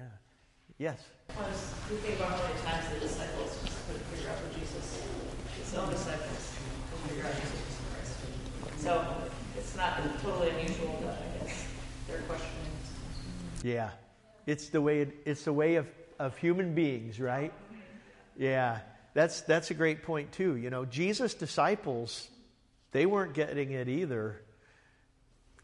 [0.78, 1.04] Yes.
[1.28, 5.04] Because we think about how many times the disciples just couldn't figure out who Jesus,
[5.58, 6.56] his own disciples
[6.90, 8.84] couldn't figure out Jesus was Christ.
[8.84, 9.06] So
[9.58, 11.66] it's not totally unusual that I guess
[12.08, 12.56] they're questioning.
[13.64, 13.90] Yeah.
[14.48, 15.88] It's the way it, it's the way of,
[16.20, 17.54] of human beings, right?
[18.38, 18.80] Yeah.
[19.14, 20.56] That's that's a great point too.
[20.56, 22.30] You know, Jesus' disciples,
[22.94, 24.42] they weren't getting it either.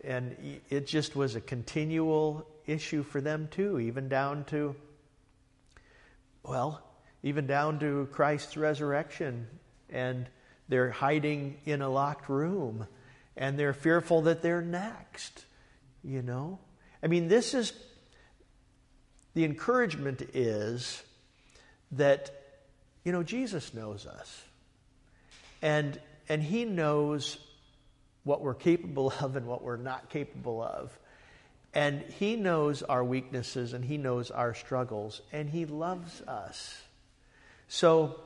[0.03, 0.35] And
[0.69, 4.75] it just was a continual issue for them too, even down to
[6.43, 6.81] well,
[7.23, 9.47] even down to Christ's resurrection
[9.89, 10.29] and
[10.69, 12.87] they're hiding in a locked room
[13.35, 15.45] and they're fearful that they're next,
[16.03, 16.59] you know?
[17.03, 17.73] I mean, this is
[19.33, 21.03] the encouragement is
[21.91, 22.31] that
[23.03, 24.43] you know Jesus knows us.
[25.61, 27.37] And and he knows
[28.23, 30.97] what we're capable of and what we're not capable of.
[31.73, 36.81] And he knows our weaknesses and he knows our struggles and he loves us.
[37.67, 38.19] So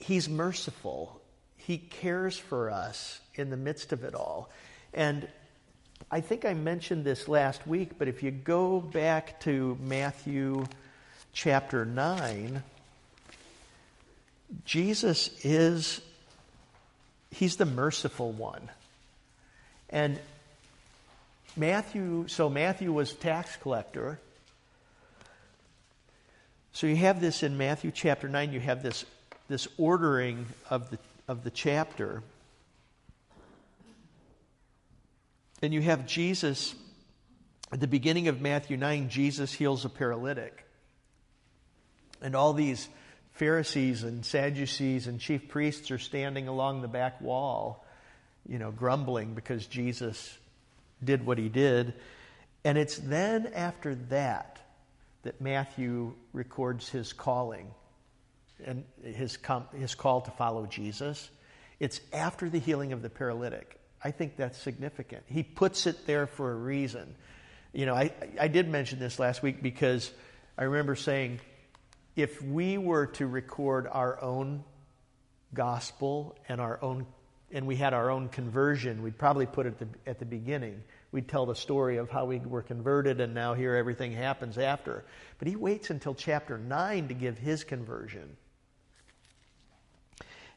[0.00, 1.20] he's merciful.
[1.56, 4.50] He cares for us in the midst of it all.
[4.92, 5.28] And
[6.10, 10.66] I think I mentioned this last week, but if you go back to Matthew
[11.32, 12.62] chapter 9,
[14.64, 16.00] Jesus is,
[17.30, 18.70] he's the merciful one.
[19.88, 20.18] And
[21.56, 24.18] Matthew, so Matthew was tax collector.
[26.72, 29.04] So you have this in Matthew chapter 9, you have this,
[29.48, 32.22] this ordering of the, of the chapter.
[35.60, 36.74] And you have Jesus,
[37.70, 40.64] at the beginning of Matthew 9, Jesus heals a paralytic.
[42.22, 42.88] And all these
[43.32, 47.84] Pharisees and Sadducees and chief priests are standing along the back wall,
[48.48, 50.38] you know, grumbling because Jesus
[51.02, 51.94] did what he did.
[52.64, 54.58] And it's then after that
[55.22, 57.72] that Matthew records his calling
[58.64, 61.30] and his, com- his call to follow Jesus.
[61.80, 63.78] It's after the healing of the paralytic.
[64.02, 65.24] I think that's significant.
[65.26, 67.14] He puts it there for a reason.
[67.72, 70.10] You know, I, I did mention this last week because
[70.58, 71.40] I remember saying
[72.16, 74.64] if we were to record our own
[75.54, 77.06] gospel and our own
[77.52, 80.82] and we had our own conversion, we'd probably put it at the, at the beginning.
[81.12, 85.04] We'd tell the story of how we were converted and now here everything happens after.
[85.38, 88.36] But he waits until chapter 9 to give his conversion.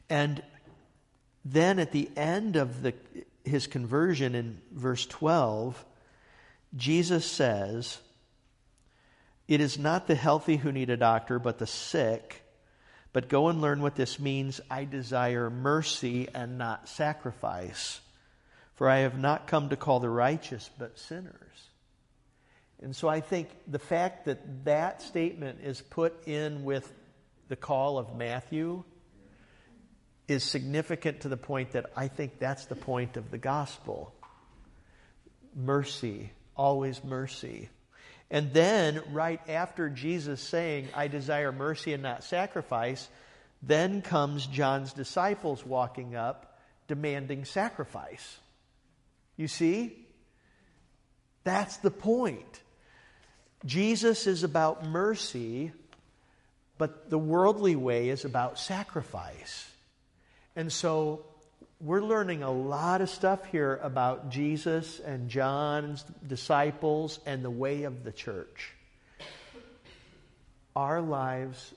[0.08, 0.42] And
[1.44, 2.94] then at the end of the,
[3.44, 5.84] his conversion in verse 12,
[6.74, 7.98] Jesus says,
[9.46, 12.42] It is not the healthy who need a doctor, but the sick.
[13.16, 14.60] But go and learn what this means.
[14.70, 17.98] I desire mercy and not sacrifice.
[18.74, 21.70] For I have not come to call the righteous, but sinners.
[22.82, 26.92] And so I think the fact that that statement is put in with
[27.48, 28.84] the call of Matthew
[30.28, 34.12] is significant to the point that I think that's the point of the gospel.
[35.54, 37.70] Mercy, always mercy.
[38.30, 43.08] And then, right after Jesus saying, I desire mercy and not sacrifice,
[43.62, 46.58] then comes John's disciples walking up
[46.88, 48.38] demanding sacrifice.
[49.36, 50.06] You see?
[51.44, 52.60] That's the point.
[53.64, 55.72] Jesus is about mercy,
[56.78, 59.70] but the worldly way is about sacrifice.
[60.56, 61.24] And so
[61.80, 67.82] we're learning a lot of stuff here about Jesus and John's disciples and the way
[67.82, 68.72] of the church.
[70.74, 71.74] Our lives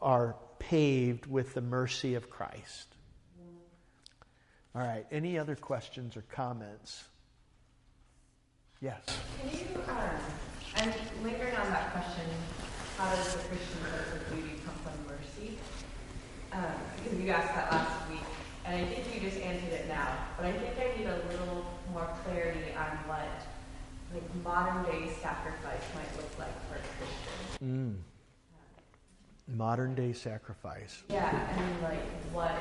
[0.00, 2.88] are paved with the mercy of Christ.
[4.74, 7.04] All right, any other questions or comments?
[8.80, 9.00] Yes.
[9.40, 10.10] Can you, um,
[10.76, 10.92] I'm
[11.22, 12.24] lingering on that question,
[12.98, 15.58] how does the Christian sense of duty come from mercy?
[16.52, 16.64] Um,
[17.02, 18.20] because you asked that last week,
[18.64, 21.64] and I think you just answered it now, but I think I need a little
[21.92, 23.28] more clarity on what
[24.12, 27.98] like modern day sacrifice might look like for a Christian.
[29.50, 29.56] Mm.
[29.56, 31.02] Modern day sacrifice.
[31.10, 32.00] Yeah, I mean, like
[32.32, 32.54] what,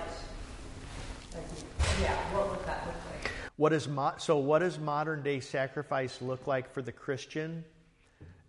[1.33, 1.43] like,
[2.01, 3.31] yeah, what would that look like?
[3.55, 4.37] What is mo- so?
[4.37, 7.63] What does modern day sacrifice look like for the Christian,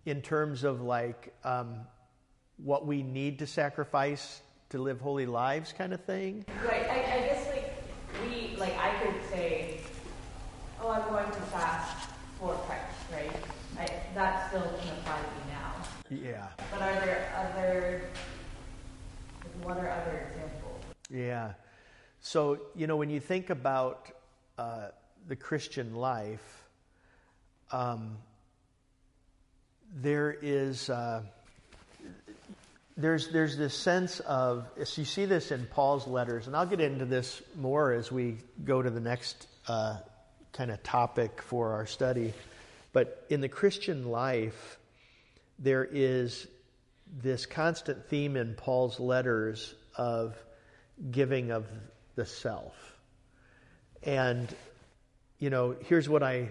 [0.05, 1.81] in terms of like um,
[2.57, 6.43] what we need to sacrifice to live holy lives, kind of thing?
[6.67, 6.89] Right.
[6.89, 7.71] I, I guess like
[8.23, 9.79] we like I could say,
[10.81, 12.83] oh, I'm going to fast for Christ,
[13.13, 13.31] right?
[13.79, 15.73] I, that still can apply to me now.
[16.09, 18.01] Yeah, But are there other?
[19.63, 20.83] What are other examples?
[21.09, 21.53] yeah.
[22.21, 24.11] So you know, when you think about
[24.57, 24.89] uh,
[25.27, 26.63] the Christian life,
[27.71, 28.17] um,
[29.95, 30.89] there is.
[30.89, 31.23] Uh,
[32.97, 36.79] there's, there's this sense of, so you see this in Paul's letters, and I'll get
[36.79, 39.97] into this more as we go to the next uh,
[40.53, 42.33] kind of topic for our study.
[42.93, 44.77] But in the Christian life,
[45.59, 46.47] there is
[47.21, 50.35] this constant theme in Paul's letters of
[51.11, 51.65] giving of
[52.15, 52.73] the self.
[54.03, 54.53] And,
[55.39, 56.49] you know, here's what I,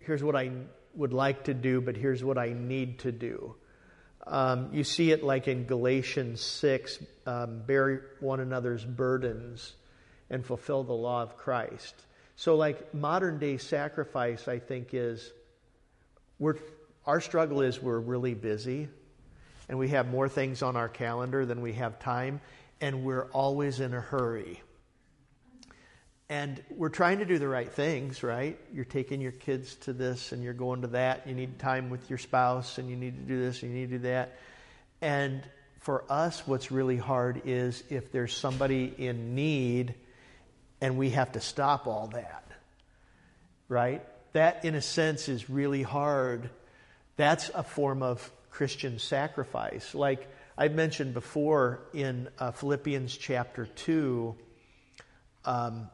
[0.00, 0.50] here's what I
[0.94, 3.54] would like to do, but here's what I need to do.
[4.26, 9.74] Um, you see it like in Galatians 6 um, bear one another's burdens
[10.28, 11.94] and fulfill the law of Christ.
[12.36, 15.32] So, like modern day sacrifice, I think, is
[16.38, 16.56] we're,
[17.08, 18.86] our struggle is we're really busy
[19.70, 22.40] and we have more things on our calendar than we have time,
[22.82, 24.62] and we're always in a hurry.
[26.28, 28.58] And we're trying to do the right things, right?
[28.74, 31.26] You're taking your kids to this and you're going to that.
[31.26, 33.90] You need time with your spouse and you need to do this and you need
[33.90, 34.38] to do that.
[35.00, 35.42] And
[35.80, 39.94] for us, what's really hard is if there's somebody in need
[40.82, 42.44] and we have to stop all that,
[43.68, 44.02] right?
[44.34, 46.50] That, in a sense, is really hard.
[47.18, 49.92] That's a form of Christian sacrifice.
[49.92, 54.36] Like I mentioned before in uh, Philippians chapter 2,
[55.44, 55.90] um,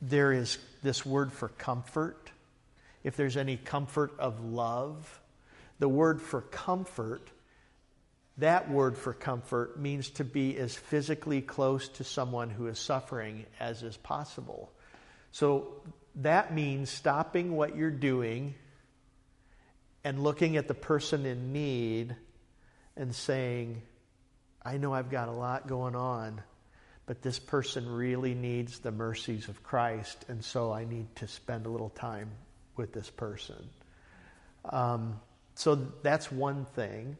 [0.00, 2.30] there is this word for comfort.
[3.04, 5.20] If there's any comfort of love,
[5.80, 7.30] the word for comfort,
[8.38, 13.44] that word for comfort means to be as physically close to someone who is suffering
[13.60, 14.72] as is possible.
[15.30, 15.82] So
[16.14, 18.54] that means stopping what you're doing
[20.04, 22.16] and looking at the person in need
[22.96, 23.82] and saying,
[24.62, 26.42] I know I've got a lot going on,
[27.06, 31.66] but this person really needs the mercies of Christ, and so I need to spend
[31.66, 32.30] a little time
[32.76, 33.68] with this person.
[34.64, 35.20] Um,
[35.54, 37.16] so that's one thing.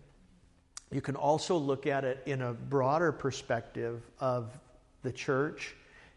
[0.93, 4.51] You can also look at it in a broader perspective of
[5.03, 5.75] the church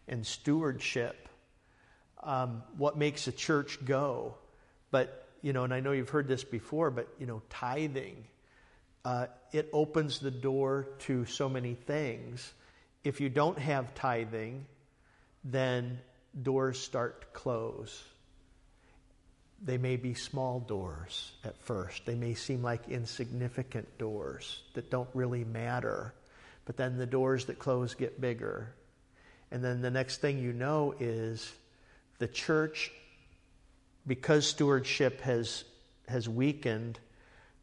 [0.08, 1.28] and stewardship.
[2.22, 4.34] Um, what makes a church go?
[4.90, 8.24] But, you know, and I know you've heard this before, but, you know, tithing,
[9.04, 12.50] uh, it opens the door to so many things.
[13.04, 14.64] If you don't have tithing,
[15.44, 15.98] then
[16.42, 18.02] doors start to close.
[19.62, 22.06] They may be small doors at first.
[22.06, 26.14] They may seem like insignificant doors that don't really matter.
[26.64, 28.72] But then the doors that close get bigger.
[29.50, 31.52] And then the next thing you know is
[32.18, 32.90] the church,
[34.06, 35.64] because stewardship has,
[36.08, 36.98] has weakened,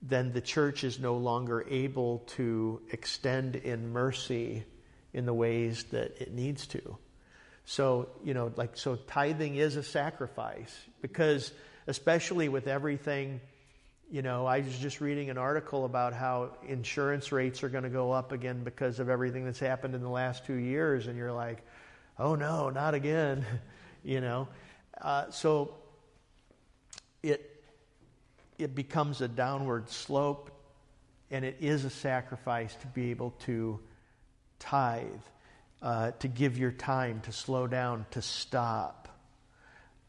[0.02, 4.64] then the church is no longer able to extend in mercy
[5.14, 6.98] in the ways that it needs to.
[7.66, 11.52] So, you know, like, so tithing is a sacrifice because,
[11.88, 13.39] especially with everything,
[14.10, 17.89] you know, I was just reading an article about how insurance rates are going to
[17.89, 21.32] go up again because of everything that's happened in the last two years, and you're
[21.32, 21.64] like,
[22.20, 23.46] oh no, not again,
[24.04, 24.50] you know.
[25.00, 25.76] Uh, so
[27.24, 27.47] it
[28.57, 30.51] it becomes a downward slope,
[31.32, 33.80] and it is a sacrifice to be able to
[34.59, 35.07] tithe,
[35.82, 39.07] uh, to give your time, to slow down, to stop.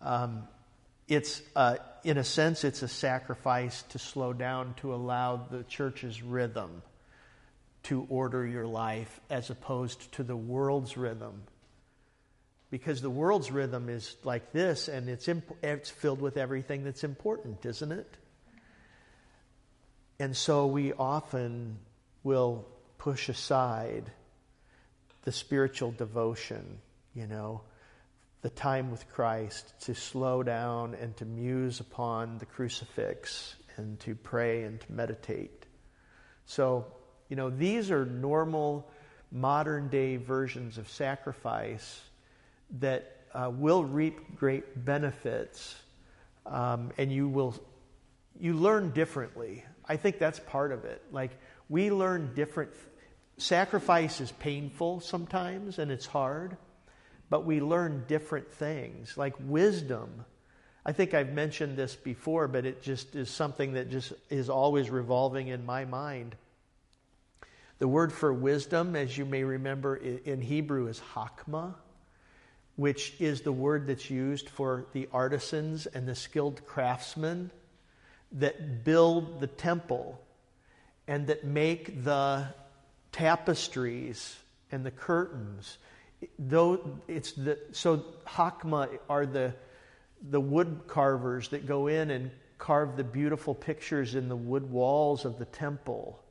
[0.02, 0.46] Um,
[1.08, 6.22] it's uh, in a sense it's a sacrifice to slow down to allow the church's
[6.22, 6.82] rhythm
[7.84, 11.42] to order your life as opposed to the world's rhythm
[12.72, 17.04] because the world's rhythm is like this and it's, imp- it's filled with everything that's
[17.04, 18.16] important isn't it
[20.18, 21.78] and so we often
[22.24, 22.66] will
[22.98, 24.10] push aside
[25.22, 26.78] the spiritual devotion
[27.14, 27.60] you know
[28.42, 34.16] the time with Christ, to slow down and to muse upon the crucifix and to
[34.16, 35.64] pray and to meditate.
[36.44, 36.86] So,
[37.28, 38.90] you know, these are normal
[39.30, 42.00] modern day versions of sacrifice
[42.80, 45.74] that uh, will reap great benefits
[46.46, 47.54] um, and you will
[48.38, 51.30] you learn differently i think that's part of it like
[51.68, 52.70] we learn different
[53.36, 56.56] sacrifice is painful sometimes and it's hard
[57.32, 59.16] but we learn different things.
[59.16, 60.26] Like wisdom.
[60.84, 64.90] I think I've mentioned this before, but it just is something that just is always
[64.90, 66.36] revolving in my mind.
[67.78, 71.72] The word for wisdom, as you may remember in Hebrew, is hakma,
[72.76, 77.50] which is the word that's used for the artisans and the skilled craftsmen
[78.32, 80.20] that build the temple
[81.06, 82.46] and that make the
[83.12, 84.36] tapestries
[84.70, 85.78] and the curtains
[86.38, 89.52] though it's the so hakma are the
[90.30, 95.24] the wood carvers that go in and carve the beautiful pictures in the wood walls
[95.24, 96.22] of the temple.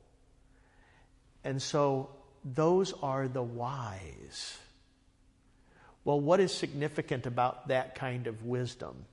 [1.44, 2.08] And so
[2.42, 4.58] those are the wise.
[6.04, 9.04] Well, what is significant about that kind of wisdom?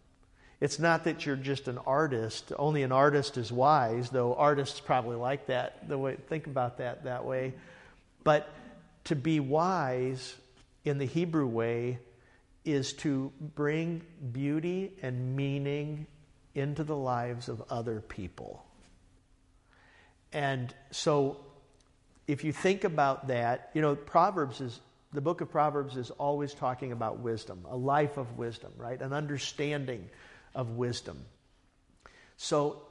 [0.60, 2.52] It's not that you're just an artist.
[2.58, 5.88] Only an artist is wise, though artists probably like that.
[5.88, 7.54] The way think about that that way.
[8.24, 8.50] But
[9.06, 10.36] to be wise
[10.84, 12.00] in the Hebrew way
[12.66, 16.08] is to bring beauty and meaning
[16.56, 18.66] into the lives of other people.
[20.34, 21.38] And so
[22.28, 24.80] if you think about that, you know, Proverbs is
[25.14, 29.02] the book of Proverbs is always talking about wisdom, a life of wisdom, right?
[29.02, 30.10] An understanding
[30.54, 31.26] of wisdom.
[32.38, 32.84] So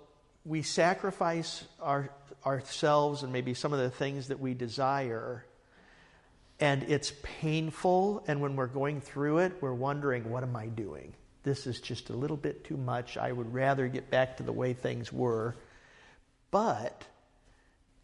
[0.44, 2.10] we sacrifice our,
[2.44, 5.44] ourselves and maybe some of the things that we desire
[6.60, 8.24] and it's painful.
[8.26, 11.14] And when we're going through it, we're wondering, what am I doing?
[11.44, 13.16] This is just a little bit too much.
[13.16, 15.56] I would rather get back to the way things were.
[16.50, 17.04] But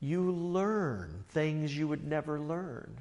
[0.01, 2.99] you learn things you would never learn.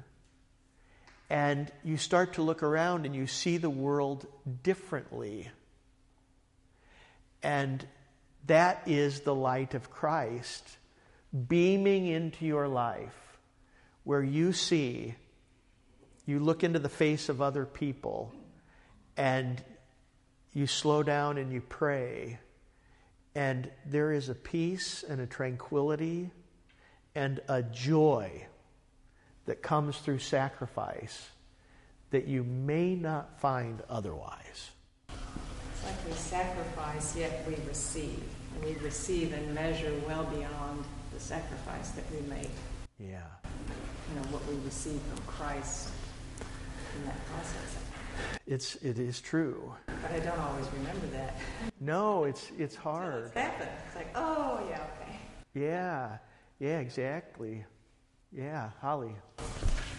[1.30, 4.26] And you start to look around and you see the world
[4.62, 5.50] differently.
[7.42, 7.86] And
[8.46, 10.78] that is the light of Christ
[11.48, 13.38] beaming into your life,
[14.04, 15.14] where you see
[16.26, 18.32] you look into the face of other people
[19.16, 19.62] and
[20.52, 22.38] you slow down and you pray.
[23.34, 26.30] And there is a peace and a tranquility
[27.14, 28.46] and a joy
[29.46, 31.28] that comes through sacrifice
[32.10, 34.70] that you may not find otherwise.
[35.08, 38.22] It's like we sacrifice, yet we receive.
[38.54, 42.50] And we receive and measure well beyond the sacrifice that we make.
[42.98, 43.22] Yeah.
[44.08, 45.90] You know, what we receive from Christ
[46.96, 47.78] in that process.
[48.46, 49.74] It's it is true.
[49.86, 51.36] But I don't always remember that.
[51.80, 53.24] No, it's it's hard.
[53.24, 53.70] It's happened.
[53.86, 55.18] It's like, oh yeah, okay.
[55.54, 56.18] Yeah,
[56.60, 57.64] yeah, exactly.
[58.36, 59.14] Yeah, Holly.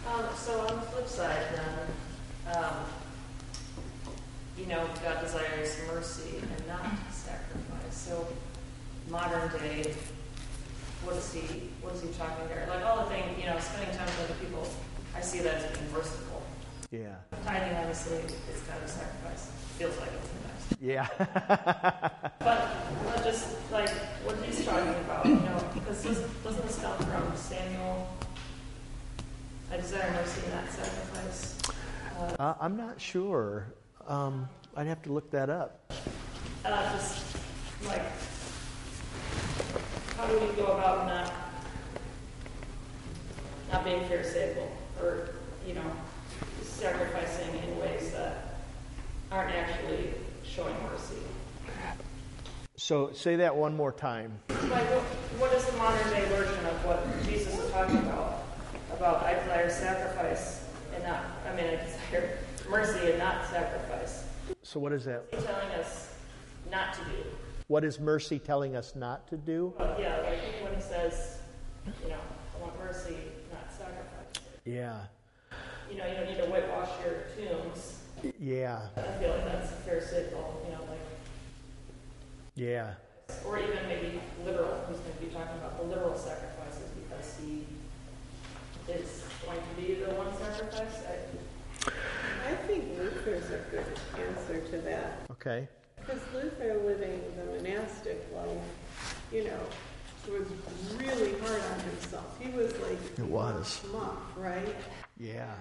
[0.06, 2.74] Um, so on the flip side, then, um,
[4.58, 7.96] you know, God desires mercy and not sacrifice.
[7.96, 8.28] So
[9.10, 9.96] modern day,
[11.04, 11.70] what is he?
[11.82, 12.68] What is he talking there?
[12.70, 14.68] Like all the things, you know, spending time with other people.
[15.16, 16.44] I see that as being merciful.
[16.92, 17.16] Yeah.
[17.46, 19.52] Tithing, obviously, is kind of a sacrifice.
[19.78, 20.82] Feels like it sometimes.
[20.82, 21.08] Yeah.
[22.40, 22.76] but,
[23.24, 23.90] just like
[24.24, 28.08] what he's talking about, you know, because doesn't this come from Samuel?
[29.76, 31.58] I desire mercy, not sacrifice.
[32.18, 33.74] Uh, uh, I'm not sure.
[34.08, 35.92] Um, I'd have to look that up.
[36.64, 37.36] Uh, just
[37.86, 38.02] like,
[40.16, 41.34] how do we go about not
[43.70, 44.72] not being pharisaical,
[45.02, 45.32] or
[45.68, 45.92] you know,
[46.62, 48.62] sacrificing in ways that
[49.30, 50.14] aren't actually
[50.46, 51.16] showing mercy.
[52.78, 54.40] So say that one more time.
[54.48, 55.02] Like, what,
[55.38, 58.45] what is the modern day version of what Jesus is talking about?
[58.98, 62.38] About I desire sacrifice and not, I mean, I desire
[62.70, 64.24] mercy and not sacrifice.
[64.64, 65.24] So what is that?
[65.32, 66.14] He's telling us
[66.72, 67.18] not to do.
[67.68, 69.74] What is mercy telling us not to do?
[69.78, 71.40] But yeah, like when he says,
[72.04, 72.18] you know,
[72.58, 73.16] I want mercy,
[73.52, 74.46] not sacrifice.
[74.64, 75.00] Yeah.
[75.92, 78.00] You know, you don't need to whitewash your tombs.
[78.40, 78.88] Yeah.
[78.96, 81.00] I feel like that's a fair signal, you know, like,
[82.56, 82.94] Yeah.
[83.46, 84.86] or even maybe literal.
[84.90, 87.66] He's going to be talking about the literal sacrifices because he
[88.90, 91.04] is going to be the one sacrifice.
[91.08, 91.92] I,
[92.52, 93.86] I think Luther's a good
[94.28, 95.22] answer to that.
[95.32, 95.68] Okay.
[95.98, 99.60] Because Luther, living the monastic life, you know,
[100.32, 100.48] was
[101.00, 102.40] really hard on himself.
[102.40, 103.82] He was like It was.
[103.86, 104.76] a monk, right?
[105.20, 105.54] Yeah.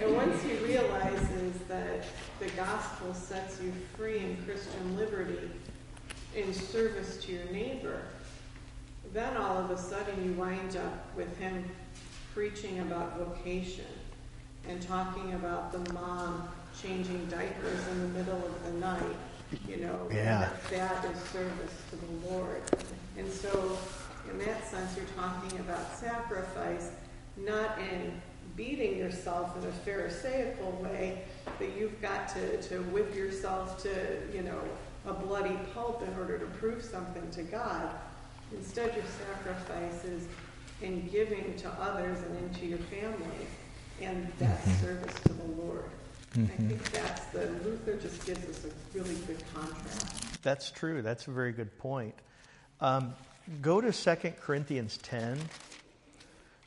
[0.00, 2.04] And once he realizes that
[2.38, 5.50] the gospel sets you free in Christian liberty
[6.34, 8.02] in service to your neighbor,
[9.12, 11.64] then all of a sudden you wind up with him
[12.34, 13.84] preaching about vocation
[14.68, 16.48] and talking about the mom
[16.80, 19.16] changing diapers in the middle of the night,
[19.68, 20.48] you know, Yeah.
[20.70, 22.62] that, that is service to the Lord.
[23.18, 23.78] And so,
[24.30, 26.90] in that sense, you're talking about sacrifice,
[27.36, 28.20] not in
[28.56, 31.24] beating yourself in a Pharisaical way,
[31.58, 33.90] that you've got to, to whip yourself to,
[34.34, 34.58] you know,
[35.06, 37.90] a bloody pulp in order to prove something to God.
[38.52, 40.26] Instead, your sacrifice is
[40.82, 43.46] in giving to others and into your family,
[44.00, 45.84] and that's service to the Lord.
[46.34, 50.42] I think that's the Luther just gives us a really good contrast.
[50.42, 51.02] That's true.
[51.02, 52.14] That's a very good point.
[52.80, 53.14] Um,
[53.60, 55.38] go to 2 Corinthians 10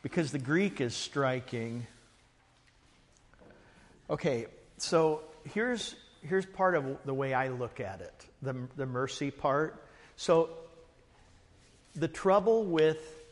[0.03, 1.87] because the Greek is striking.
[4.07, 4.45] Okay,
[4.77, 9.83] so here's, here's part of the way I look at it the, the mercy part.
[10.15, 10.49] So,
[11.95, 13.24] the trouble with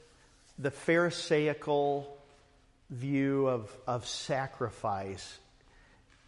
[0.57, 2.17] the Pharisaical
[2.89, 5.39] view of, of sacrifice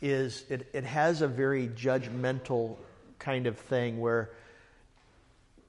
[0.02, 2.78] is it, it has a very judgmental
[3.20, 4.30] kind of thing where,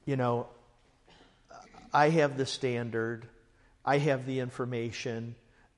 [0.05, 0.47] you know,
[1.93, 3.27] I have the standard,
[3.85, 5.35] I have the information,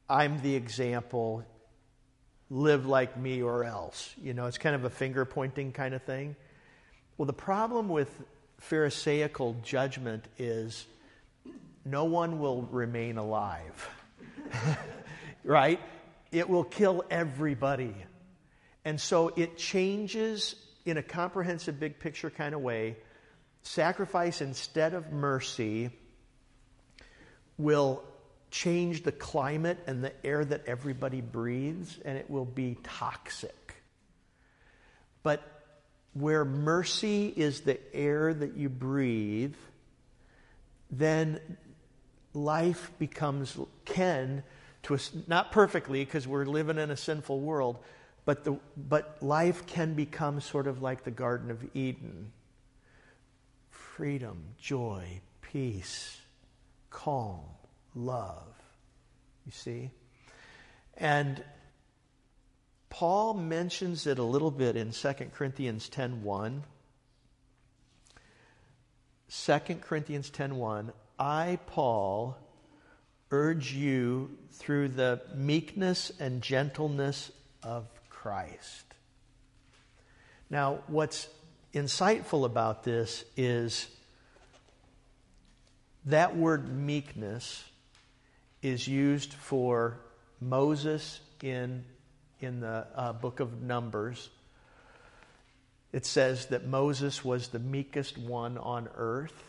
[0.08, 1.44] I'm the example,
[2.50, 4.14] live like me or else.
[4.22, 6.34] You know, it's kind of a finger pointing kind of thing.
[7.16, 8.10] Well, the problem with
[8.58, 10.86] Pharisaical judgment is
[11.90, 13.90] no one will remain alive.
[15.44, 15.80] right?
[16.30, 17.94] It will kill everybody.
[18.84, 22.96] And so it changes in a comprehensive, big picture kind of way.
[23.62, 25.90] Sacrifice instead of mercy
[27.56, 28.02] will
[28.50, 33.74] change the climate and the air that everybody breathes, and it will be toxic.
[35.22, 35.42] But
[36.14, 39.54] where mercy is the air that you breathe,
[40.90, 41.40] then
[42.34, 44.42] life becomes, can,
[44.84, 47.78] to a, not perfectly because we're living in a sinful world,
[48.24, 52.32] but, the, but life can become sort of like the Garden of Eden
[53.98, 56.20] freedom, joy, peace,
[56.88, 57.40] calm,
[57.96, 58.54] love.
[59.44, 59.90] You see?
[60.96, 61.42] And
[62.90, 66.62] Paul mentions it a little bit in 2 Corinthians 10:1.
[69.28, 72.36] 2 Corinthians 10:1, I Paul
[73.30, 77.30] urge you through the meekness and gentleness
[77.62, 78.84] of Christ.
[80.50, 81.28] Now, what's
[81.74, 83.88] insightful about this is
[86.06, 87.64] that word meekness
[88.62, 89.98] is used for
[90.40, 91.84] Moses in,
[92.40, 94.30] in the uh, book of Numbers.
[95.92, 99.47] It says that Moses was the meekest one on earth.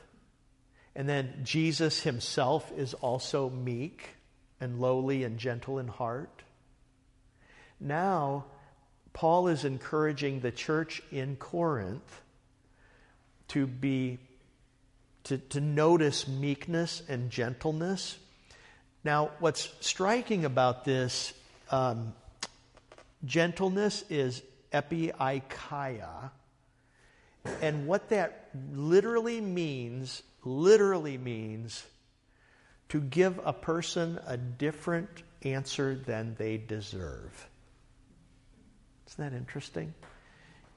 [0.99, 4.09] And then Jesus himself is also meek
[4.59, 6.43] and lowly and gentle in heart.
[7.79, 8.43] Now,
[9.13, 12.21] Paul is encouraging the church in Corinth
[13.47, 14.17] to be
[15.23, 18.17] to, to notice meekness and gentleness.
[19.01, 21.31] Now, what's striking about this
[21.71, 22.13] um,
[23.23, 24.41] gentleness is
[24.73, 26.31] epieikeia,
[27.61, 31.85] and what that literally means, literally means
[32.89, 35.09] to give a person a different
[35.43, 37.47] answer than they deserve.
[39.07, 39.93] Isn't that interesting?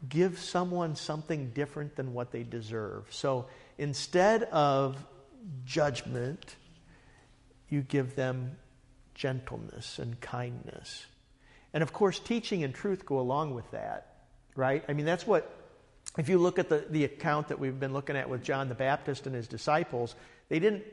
[0.09, 3.07] Give someone something different than what they deserve.
[3.11, 3.47] So
[3.79, 4.97] instead of
[5.65, 6.57] judgment,
[7.69, 8.57] you give them
[9.15, 11.07] gentleness and kindness.
[11.73, 14.17] And of course, teaching and truth go along with that,
[14.57, 14.85] right?
[14.89, 15.51] I mean, that's what,
[16.19, 18.75] if you look at the, the account that we've been looking at with John the
[18.75, 20.15] Baptist and his disciples,
[20.49, 20.85] they didn't,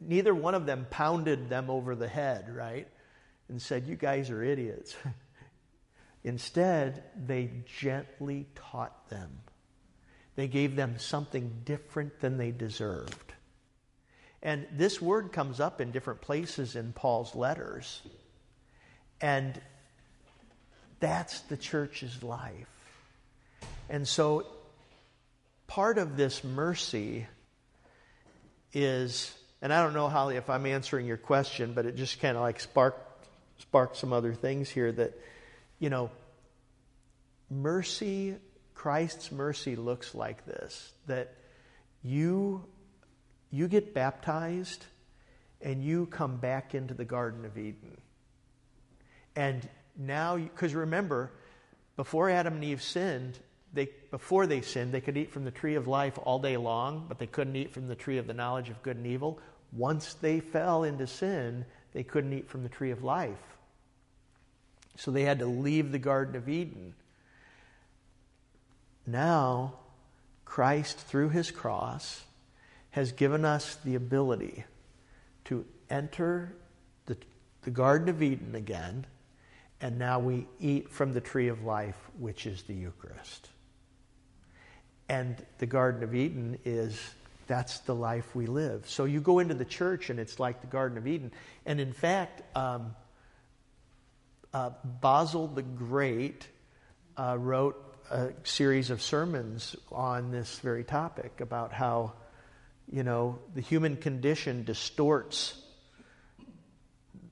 [0.00, 2.86] neither one of them pounded them over the head, right?
[3.48, 4.94] And said, You guys are idiots.
[6.24, 7.50] Instead, they
[7.80, 9.40] gently taught them.
[10.36, 13.32] They gave them something different than they deserved.
[14.42, 18.00] And this word comes up in different places in Paul's letters.
[19.20, 19.60] And
[21.00, 22.68] that's the church's life.
[23.88, 24.46] And so
[25.68, 27.26] part of this mercy
[28.72, 32.36] is, and I don't know, Holly, if I'm answering your question, but it just kind
[32.36, 33.26] of like sparked,
[33.58, 35.12] sparked some other things here that,
[35.78, 36.10] you know,
[37.50, 38.34] mercy,
[38.74, 41.34] Christ's mercy looks like this that
[42.02, 42.64] you,
[43.50, 44.84] you get baptized
[45.60, 47.98] and you come back into the Garden of Eden.
[49.36, 51.32] And now, because remember,
[51.96, 53.38] before Adam and Eve sinned,
[53.72, 57.04] they, before they sinned, they could eat from the tree of life all day long,
[57.08, 59.38] but they couldn't eat from the tree of the knowledge of good and evil.
[59.72, 63.56] Once they fell into sin, they couldn't eat from the tree of life.
[64.96, 66.94] So they had to leave the Garden of Eden.
[69.06, 69.74] Now,
[70.44, 72.22] Christ, through his cross,
[72.90, 74.64] has given us the ability
[75.44, 76.54] to enter
[77.06, 77.16] the,
[77.62, 79.06] the Garden of Eden again,
[79.80, 83.50] and now we eat from the tree of life, which is the Eucharist.
[85.08, 86.98] And the Garden of Eden is
[87.46, 88.88] that's the life we live.
[88.88, 91.32] So you go into the church and it's like the Garden of Eden.
[91.64, 92.94] And in fact, um,
[94.52, 96.46] uh, Basil the Great
[97.16, 102.12] uh, wrote a series of sermons on this very topic about how,
[102.90, 105.60] you know, the human condition distorts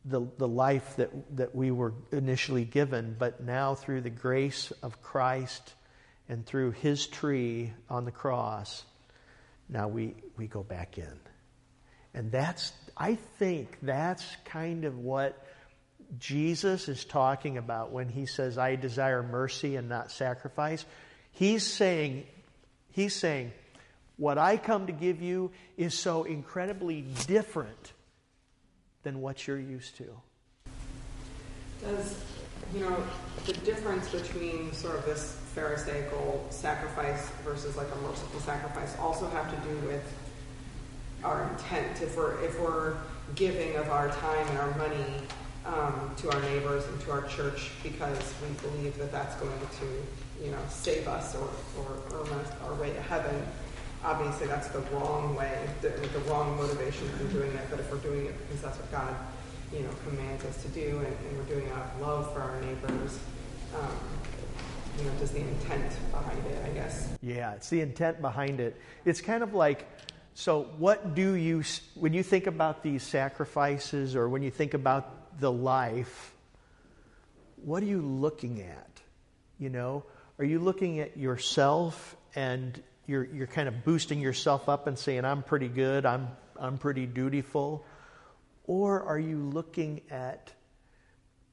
[0.07, 5.03] the, the life that, that we were initially given, but now through the grace of
[5.03, 5.75] Christ
[6.29, 8.85] and through his tree on the cross,
[9.69, 11.21] now we, we go back in.
[12.15, 15.45] And that's, I think that's kind of what
[16.19, 20.85] Jesus is talking about when he says, I desire mercy and not sacrifice.
[21.33, 22.25] He's saying,
[22.93, 23.53] he's saying,
[24.17, 27.93] what I come to give you is so incredibly different
[29.03, 30.07] than what you're used to.
[31.83, 32.15] Does,
[32.75, 33.03] you know,
[33.47, 39.51] the difference between sort of this Pharisaical sacrifice versus like a merciful sacrifice also have
[39.51, 40.05] to do with
[41.25, 42.03] our intent.
[42.03, 42.97] If we're if we're
[43.35, 45.23] giving of our time and our money
[45.65, 50.45] um, to our neighbors and to our church because we believe that that's going to
[50.45, 51.49] you know save us or,
[51.79, 53.43] or earn us our way to heaven.
[54.05, 57.67] Obviously, that's the wrong way, the, the wrong motivation for doing it.
[57.71, 59.17] But if we're doing it because that's what God,
[59.77, 62.41] you know, commands us to do, and, and we're doing it out of love for
[62.41, 63.19] our neighbors,
[63.75, 63.91] um,
[64.99, 67.11] you know, just the intent behind it, I guess.
[67.21, 68.81] Yeah, it's the intent behind it.
[69.05, 69.87] It's kind of like,
[70.33, 71.63] so what do you,
[71.95, 76.35] when you think about these sacrifices or when you think about the life,
[77.63, 79.01] what are you looking at?
[79.59, 80.05] You know,
[80.39, 85.25] are you looking at yourself and you're, you're kind of boosting yourself up and saying,
[85.25, 87.85] I'm pretty good, I'm, I'm pretty dutiful?
[88.67, 90.53] Or are you looking at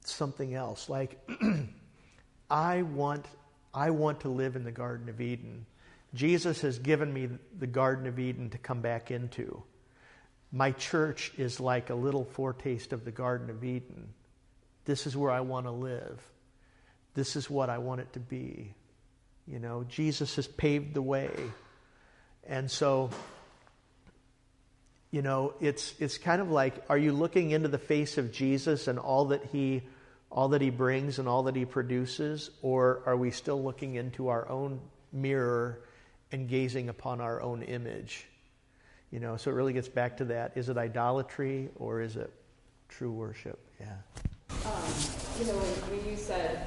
[0.01, 0.89] something else?
[0.89, 1.19] Like,
[2.49, 3.25] I want,
[3.73, 5.65] I want to live in the Garden of Eden.
[6.13, 9.63] Jesus has given me the Garden of Eden to come back into.
[10.51, 14.13] My church is like a little foretaste of the Garden of Eden.
[14.85, 16.21] This is where I want to live.
[17.15, 18.73] This is what I want it to be.
[19.47, 21.31] You know, Jesus has paved the way.
[22.45, 23.09] And so,
[25.13, 28.87] you know, it's, it's kind of like are you looking into the face of Jesus
[28.87, 29.83] and all that he
[30.31, 34.29] all that he brings and all that he produces, or are we still looking into
[34.29, 34.79] our own
[35.11, 35.83] mirror
[36.31, 38.25] and gazing upon our own image?
[39.11, 40.53] You know, so it really gets back to that.
[40.55, 42.33] Is it idolatry or is it
[42.89, 43.59] true worship?
[43.79, 43.93] Yeah.
[44.49, 44.81] Um,
[45.39, 46.65] you know, when you said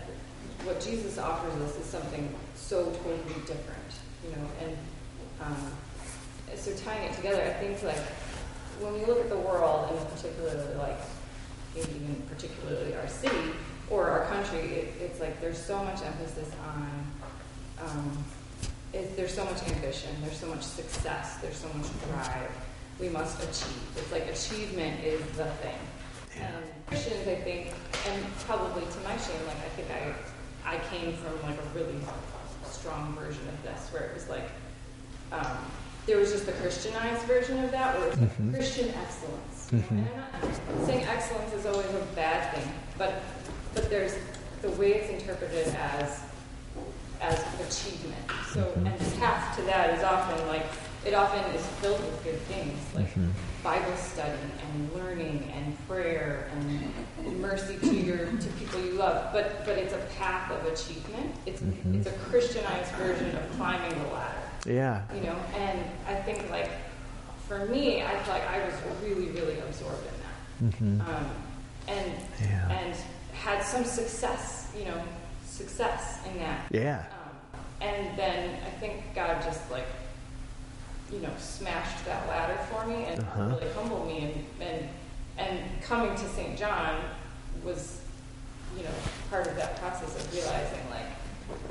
[0.62, 3.90] what Jesus offers us is something so totally different,
[4.22, 4.76] you know, and
[5.40, 5.72] um,
[6.54, 7.98] so tying it together, I think like
[8.80, 10.98] when we look at the world and particularly like
[11.76, 13.52] even particularly our city
[13.90, 17.06] or our country, it, it's like there's so much emphasis on,
[17.84, 18.24] um,
[18.92, 22.50] it, there's so much ambition, there's so much success, there's so much drive.
[22.98, 23.82] We must achieve.
[23.96, 25.78] It's like achievement is the thing.
[26.40, 27.72] And Christians, I think,
[28.08, 31.98] and probably to my shame, like I think I, I came from like a really
[32.64, 34.48] strong version of this, where it was like,
[35.32, 35.58] um,
[36.06, 38.54] there was just the Christianized version of that, where it was like Mhm.
[38.54, 39.68] Christian excellence.
[39.72, 39.90] Mhm.
[39.90, 43.14] And I'm not saying excellence is always a bad thing, but
[43.74, 44.14] but there's
[44.62, 46.20] the way it's interpreted as
[47.20, 48.22] as achievement.
[48.52, 48.86] So Mhm.
[48.86, 50.66] and the path to that is often like
[51.04, 53.30] it often is filled with good things like Mhm.
[53.62, 54.38] Bible study
[54.68, 59.32] and learning and prayer and mercy to your to people you love.
[59.32, 61.34] But but it's a path of achievement.
[61.46, 61.96] It's Mhm.
[61.98, 64.45] it's a Christianized version of climbing the ladder.
[64.66, 65.02] Yeah.
[65.14, 66.70] you know, and I think like
[67.48, 71.30] for me, I feel like I was really, really absorbed in that, hmm um,
[71.88, 72.70] and Yeah.
[72.70, 72.94] and
[73.32, 75.00] had some success, you know,
[75.46, 76.66] success in that.
[76.72, 77.04] Yeah.
[77.12, 79.86] Um, and then I think God just like,
[81.12, 83.44] you know, smashed that ladder for me and Uh-huh.
[83.56, 84.34] really humbled me.
[84.60, 84.88] And, and
[85.38, 86.58] and coming to St.
[86.58, 86.98] John
[87.62, 88.00] was,
[88.76, 88.90] you know,
[89.30, 91.06] part of that process of realizing like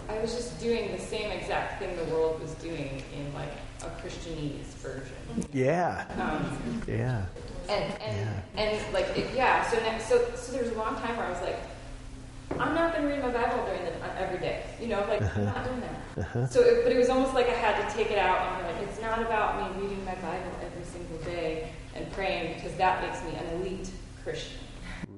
[0.09, 3.51] I was just doing the same exact thing the world was doing in like
[3.82, 5.15] a Christianese version.
[5.51, 6.05] Yeah.
[6.19, 7.26] Um, Yeah.
[7.67, 11.17] and and and like it, yeah, so now, so so there was a long time
[11.17, 11.59] where I was like,
[12.59, 15.21] I'm not going to read my Bible during the uh, every day, you know, like
[15.36, 15.95] I'm not doing that.
[16.17, 16.47] Uh-huh.
[16.47, 18.73] So, it, but it was almost like I had to take it out and be
[18.73, 23.01] like, it's not about me reading my Bible every single day and praying because that
[23.01, 23.89] makes me an elite
[24.23, 24.59] Christian.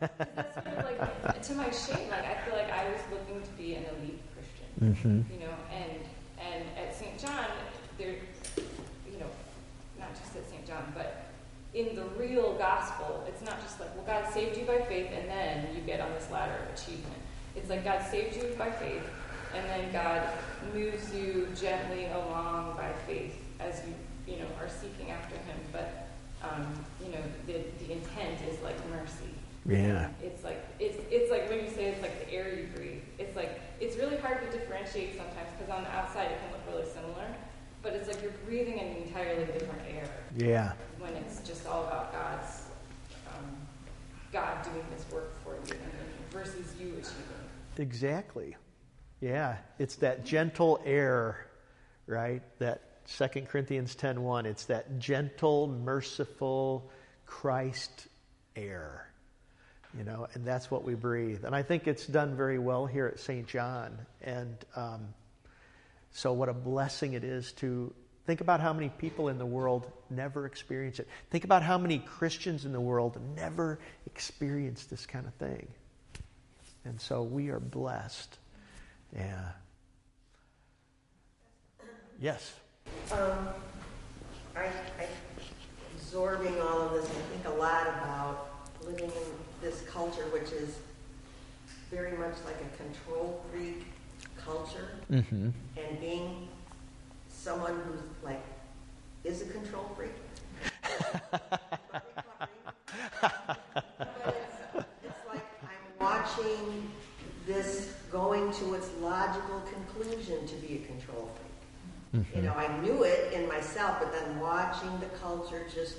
[0.00, 3.37] Sort of like, to my shame, like I feel like I was looking
[3.68, 5.30] be an elite Christian Mhm.
[5.32, 6.00] you know, and
[6.40, 7.18] and at St.
[7.18, 7.46] John,
[7.98, 8.14] there,
[9.10, 9.26] you know,
[9.98, 10.64] not just at St.
[10.66, 11.26] John, but
[11.74, 15.28] in the real gospel, it's not just like, well, God saved you by faith, and
[15.28, 17.20] then you get on this ladder of achievement.
[17.56, 19.02] It's like God saved you by faith,
[19.54, 20.22] and then God
[20.72, 23.94] moves you gently along by faith as you,
[24.32, 25.58] you know, are seeking after Him.
[25.72, 26.06] But
[26.40, 29.34] um, you know, the the intent is like mercy.
[29.66, 30.08] Yeah.
[30.22, 33.02] It's like it's it's like when you say it's like the air you breathe.
[33.18, 36.60] It's like it's really hard to differentiate sometimes because on the outside it can look
[36.72, 37.26] really similar,
[37.82, 40.72] but it's like you're breathing an entirely different air Yeah.
[40.98, 42.62] when it's just all about God's
[43.36, 43.44] um,
[44.32, 45.78] God doing this work for you
[46.30, 47.24] versus you achieving.
[47.78, 48.56] Exactly.
[49.20, 49.56] Yeah.
[49.78, 51.46] It's that gentle air,
[52.06, 52.42] right?
[52.58, 54.44] That 2 Corinthians 10:1.
[54.44, 56.90] It's that gentle, merciful
[57.26, 58.08] Christ
[58.54, 59.10] air.
[59.96, 61.44] You know, and that's what we breathe.
[61.44, 63.46] And I think it's done very well here at St.
[63.46, 63.98] John.
[64.20, 65.08] And um,
[66.10, 67.92] so, what a blessing it is to
[68.26, 71.08] think about how many people in the world never experience it.
[71.30, 75.66] Think about how many Christians in the world never experience this kind of thing.
[76.84, 78.38] And so we are blessed.
[79.14, 79.48] Yeah.
[82.20, 82.54] Yes.
[83.12, 83.48] Um,
[84.56, 85.06] I, I,
[85.94, 88.48] absorbing all of this, I think a lot about
[88.84, 89.27] living in
[89.60, 90.76] this culture, which is
[91.90, 93.84] very much like a control freak
[94.36, 95.50] culture, Mm-hmm.
[95.76, 96.48] and being
[97.30, 98.42] someone who's like
[99.24, 100.12] is a control freak.
[103.20, 106.90] But it's, it's like I'm watching
[107.46, 112.24] this going to its logical conclusion to be a control freak.
[112.34, 115.96] You know, I knew it in myself, but then watching the culture just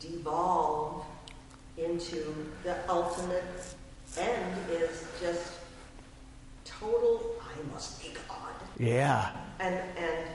[0.00, 1.04] devolve
[1.76, 3.44] into the ultimate
[4.18, 5.54] end is just
[6.64, 8.54] total, I must be God.
[8.78, 9.30] Yeah.
[9.58, 10.26] And, and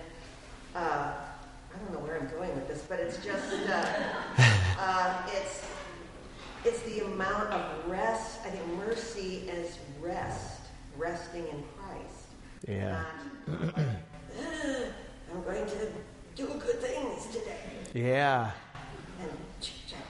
[0.75, 1.13] uh,
[1.73, 3.85] I don't know where I'm going with this, but it's just, uh,
[4.79, 5.65] uh, it's,
[6.63, 8.39] it's the amount of rest.
[8.45, 10.61] I think mercy is rest,
[10.97, 12.25] resting in Christ.
[12.67, 13.03] Yeah.
[13.47, 13.85] Not like,
[15.33, 15.87] I'm going to
[16.35, 17.59] do good things today.
[17.93, 18.51] Yeah.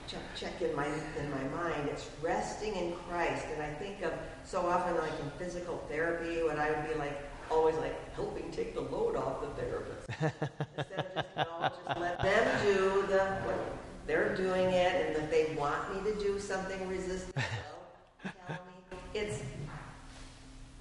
[0.08, 1.90] Check, check, in my in my mind.
[1.90, 3.46] It's resting in Christ.
[3.54, 7.20] And I think of so often like in physical therapy when I would be like
[7.50, 10.08] always like helping take the load off the therapist.
[10.78, 13.58] Instead of just no, just let them do the what
[14.06, 18.98] they're doing it and if they want me to do something resist they'll tell me.
[19.14, 19.42] It's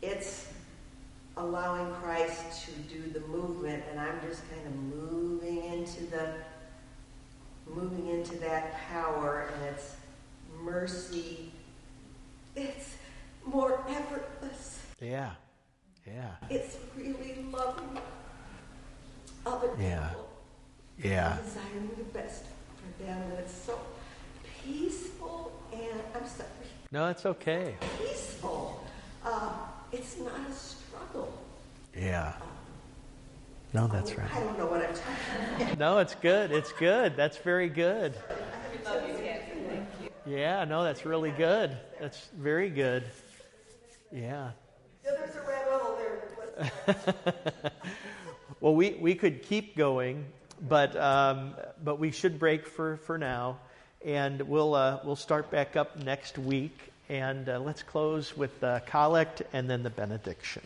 [0.02, 0.48] it's
[1.36, 6.34] allowing Christ to do the movement, and I'm just kind of moving into the
[7.66, 9.03] moving into that power,
[10.84, 11.50] mercy.
[12.54, 12.96] It's
[13.46, 14.80] more effortless.
[15.00, 15.30] Yeah.
[16.06, 16.32] Yeah.
[16.50, 17.98] It's really loving
[19.46, 20.08] other Yeah.
[20.08, 20.28] people,
[20.98, 21.38] Yeah.
[21.42, 22.44] desiring the best
[22.76, 23.78] for them, and it's so
[24.62, 25.52] peaceful.
[25.72, 26.50] And I'm sorry,
[26.92, 27.76] No, it's okay.
[27.98, 28.84] peaceful.
[29.24, 29.54] Uh,
[29.90, 31.32] it's not a struggle.
[31.96, 32.34] Yeah.
[33.72, 34.30] No, that's right.
[34.36, 35.78] I don't know what I'm talking about.
[35.84, 36.52] No, it's good.
[36.52, 37.16] It's good.
[37.16, 38.12] That's very good.
[38.70, 39.64] We love you, Hanson.
[39.68, 40.13] Thank you.
[40.26, 41.76] Yeah, no, that's really good.
[42.00, 43.04] That's very good.
[44.10, 44.52] Yeah.
[45.04, 45.42] Yeah, there's a
[46.86, 47.72] there.
[48.60, 50.24] Well, we, we could keep going,
[50.58, 53.58] but um, but we should break for, for now,
[54.02, 56.78] and we'll uh, we'll start back up next week.
[57.10, 60.62] And uh, let's close with the collect and then the benediction.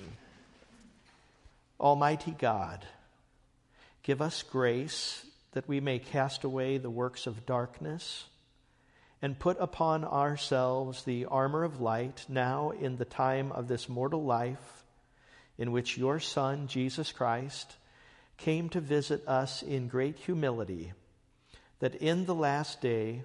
[1.80, 2.86] Almighty God,
[4.04, 8.26] give us grace that we may cast away the works of darkness
[9.20, 14.24] and put upon ourselves the armor of light now in the time of this mortal
[14.24, 14.84] life
[15.58, 17.76] in which your Son, Jesus Christ,
[18.36, 20.92] came to visit us in great humility,
[21.80, 23.24] that in the last day,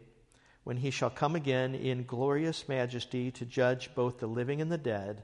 [0.63, 4.77] when he shall come again in glorious majesty to judge both the living and the
[4.77, 5.21] dead,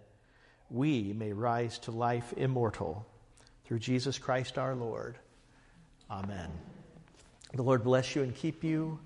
[0.69, 3.07] we may rise to life immortal
[3.65, 5.17] through Jesus Christ our Lord.
[6.11, 6.51] Amen.
[7.53, 8.99] The Lord bless you and keep you.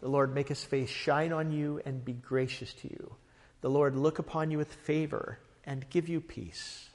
[0.00, 3.14] The Lord make his face shine on you and be gracious to you.
[3.60, 6.88] The Lord look upon you with favor and give you peace.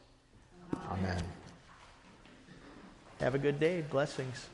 [0.89, 1.21] Amen.
[3.19, 3.81] Have a good day.
[3.81, 4.47] Blessings.